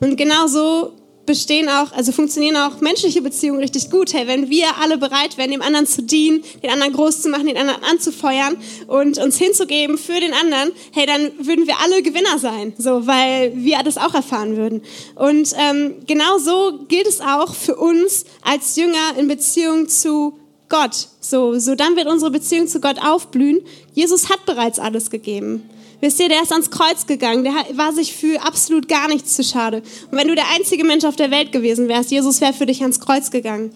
Und 0.00 0.16
genauso 0.16 0.92
bestehen 1.30 1.68
auch, 1.68 1.92
also 1.92 2.10
funktionieren 2.10 2.56
auch 2.56 2.80
menschliche 2.80 3.22
Beziehungen 3.22 3.60
richtig 3.60 3.88
gut. 3.88 4.12
Hey, 4.12 4.26
wenn 4.26 4.50
wir 4.50 4.66
alle 4.80 4.98
bereit 4.98 5.38
wären, 5.38 5.52
dem 5.52 5.62
anderen 5.62 5.86
zu 5.86 6.02
dienen, 6.02 6.42
den 6.60 6.70
anderen 6.70 6.92
groß 6.92 7.22
zu 7.22 7.28
machen, 7.28 7.46
den 7.46 7.56
anderen 7.56 7.84
anzufeuern 7.84 8.56
und 8.88 9.16
uns 9.18 9.38
hinzugeben 9.38 9.96
für 9.96 10.18
den 10.18 10.32
anderen, 10.32 10.72
hey, 10.92 11.06
dann 11.06 11.30
würden 11.38 11.68
wir 11.68 11.78
alle 11.84 12.02
Gewinner 12.02 12.38
sein, 12.40 12.72
so, 12.78 13.06
weil 13.06 13.52
wir 13.54 13.80
das 13.84 13.96
auch 13.96 14.12
erfahren 14.12 14.56
würden. 14.56 14.82
Und 15.14 15.54
ähm, 15.56 16.02
genau 16.06 16.38
so 16.38 16.80
gilt 16.88 17.06
es 17.06 17.20
auch 17.20 17.54
für 17.54 17.76
uns 17.76 18.24
als 18.42 18.74
Jünger 18.74 19.16
in 19.16 19.28
Beziehung 19.28 19.88
zu 19.88 20.36
Gott. 20.68 21.08
So, 21.20 21.58
so 21.60 21.76
dann 21.76 21.94
wird 21.94 22.08
unsere 22.08 22.32
Beziehung 22.32 22.66
zu 22.66 22.80
Gott 22.80 22.96
aufblühen. 23.00 23.60
Jesus 23.94 24.30
hat 24.30 24.46
bereits 24.46 24.80
alles 24.80 25.10
gegeben. 25.10 25.68
Wisst 26.00 26.18
ihr, 26.18 26.28
der 26.28 26.42
ist 26.42 26.52
ans 26.52 26.70
Kreuz 26.70 27.06
gegangen, 27.06 27.44
der 27.44 27.52
war 27.76 27.92
sich 27.92 28.14
für 28.14 28.40
absolut 28.42 28.88
gar 28.88 29.08
nichts 29.08 29.36
zu 29.36 29.44
schade. 29.44 29.82
Und 30.10 30.16
wenn 30.16 30.28
du 30.28 30.34
der 30.34 30.48
einzige 30.54 30.84
Mensch 30.84 31.04
auf 31.04 31.16
der 31.16 31.30
Welt 31.30 31.52
gewesen 31.52 31.88
wärst, 31.88 32.10
Jesus 32.10 32.40
wäre 32.40 32.54
für 32.54 32.66
dich 32.66 32.80
ans 32.80 33.00
Kreuz 33.00 33.30
gegangen. 33.30 33.70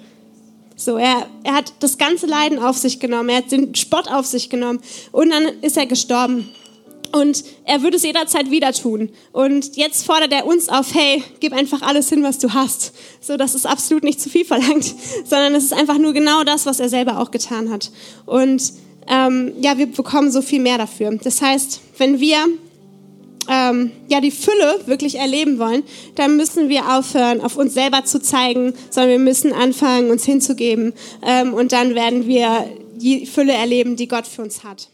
So, 0.77 0.97
er, 0.97 1.29
er 1.45 1.55
hat 1.55 1.73
das 1.81 1.99
ganze 1.99 2.27
Leiden 2.27 2.59
auf 2.59 2.77
sich 2.77 2.99
genommen, 2.99 3.29
er 3.29 3.39
hat 3.39 3.53
den 3.53 3.75
Spott 3.75 4.09
auf 4.09 4.27
sich 4.27 4.51
genommen 4.51 4.81
und 5.13 5.31
dann 5.31 5.45
ist 5.61 5.77
er 5.77 5.87
gestorben. 5.87 6.49
Und 7.13 7.45
er 7.65 7.83
würde 7.83 7.97
es 7.97 8.03
jederzeit 8.03 8.51
wieder 8.51 8.73
tun. 8.73 9.09
Und 9.31 9.77
jetzt 9.77 10.05
fordert 10.05 10.33
er 10.33 10.47
uns 10.47 10.69
auf, 10.69 10.95
hey, 10.95 11.23
gib 11.39 11.53
einfach 11.53 11.81
alles 11.83 12.09
hin, 12.09 12.25
was 12.25 12.41
du 12.41 12.55
hast. 12.55 12.93
So, 13.21 13.37
das 13.37 13.55
ist 13.55 13.67
absolut 13.67 14.03
nicht 14.03 14.21
zu 14.21 14.29
viel 14.29 14.45
verlangt, 14.45 14.85
sondern 15.25 15.55
es 15.55 15.63
ist 15.63 15.73
einfach 15.73 15.99
nur 15.99 16.13
genau 16.13 16.43
das, 16.43 16.67
was 16.67 16.81
er 16.81 16.89
selber 16.89 17.21
auch 17.21 17.31
getan 17.31 17.71
hat. 17.71 17.93
Und 18.27 18.73
ähm, 19.09 19.53
ja, 19.61 19.77
wir 19.79 19.87
bekommen 19.87 20.31
so 20.31 20.43
viel 20.43 20.61
mehr 20.61 20.79
dafür. 20.79 21.19
Das 21.23 21.43
heißt, 21.43 21.81
wenn 21.99 22.21
wir 22.21 22.39
ähm, 23.49 23.93
ja 24.09 24.21
die 24.21 24.31
Fülle 24.31 24.81
wirklich 24.87 25.19
erleben 25.19 25.59
wollen, 25.59 25.83
dann 26.15 26.37
müssen 26.37 26.69
wir 26.69 26.97
aufhören, 26.97 27.41
auf 27.41 27.57
uns 27.57 27.75
selber 27.75 28.05
zu 28.05 28.21
zeigen, 28.21 28.75
sondern 28.91 29.11
wir 29.11 29.19
müssen 29.19 29.53
anfangen, 29.53 30.11
uns 30.11 30.25
hinzugeben. 30.25 30.95
Ähm, 31.23 31.55
und 31.55 31.73
dann 31.73 31.95
werden 31.95 32.27
wir 32.27 32.67
die 32.97 33.27
Fülle 33.27 33.53
erleben, 33.53 33.97
die 33.97 34.09
Gott 34.09 34.27
für 34.27 34.43
uns 34.43 34.65
hat. 34.65 34.89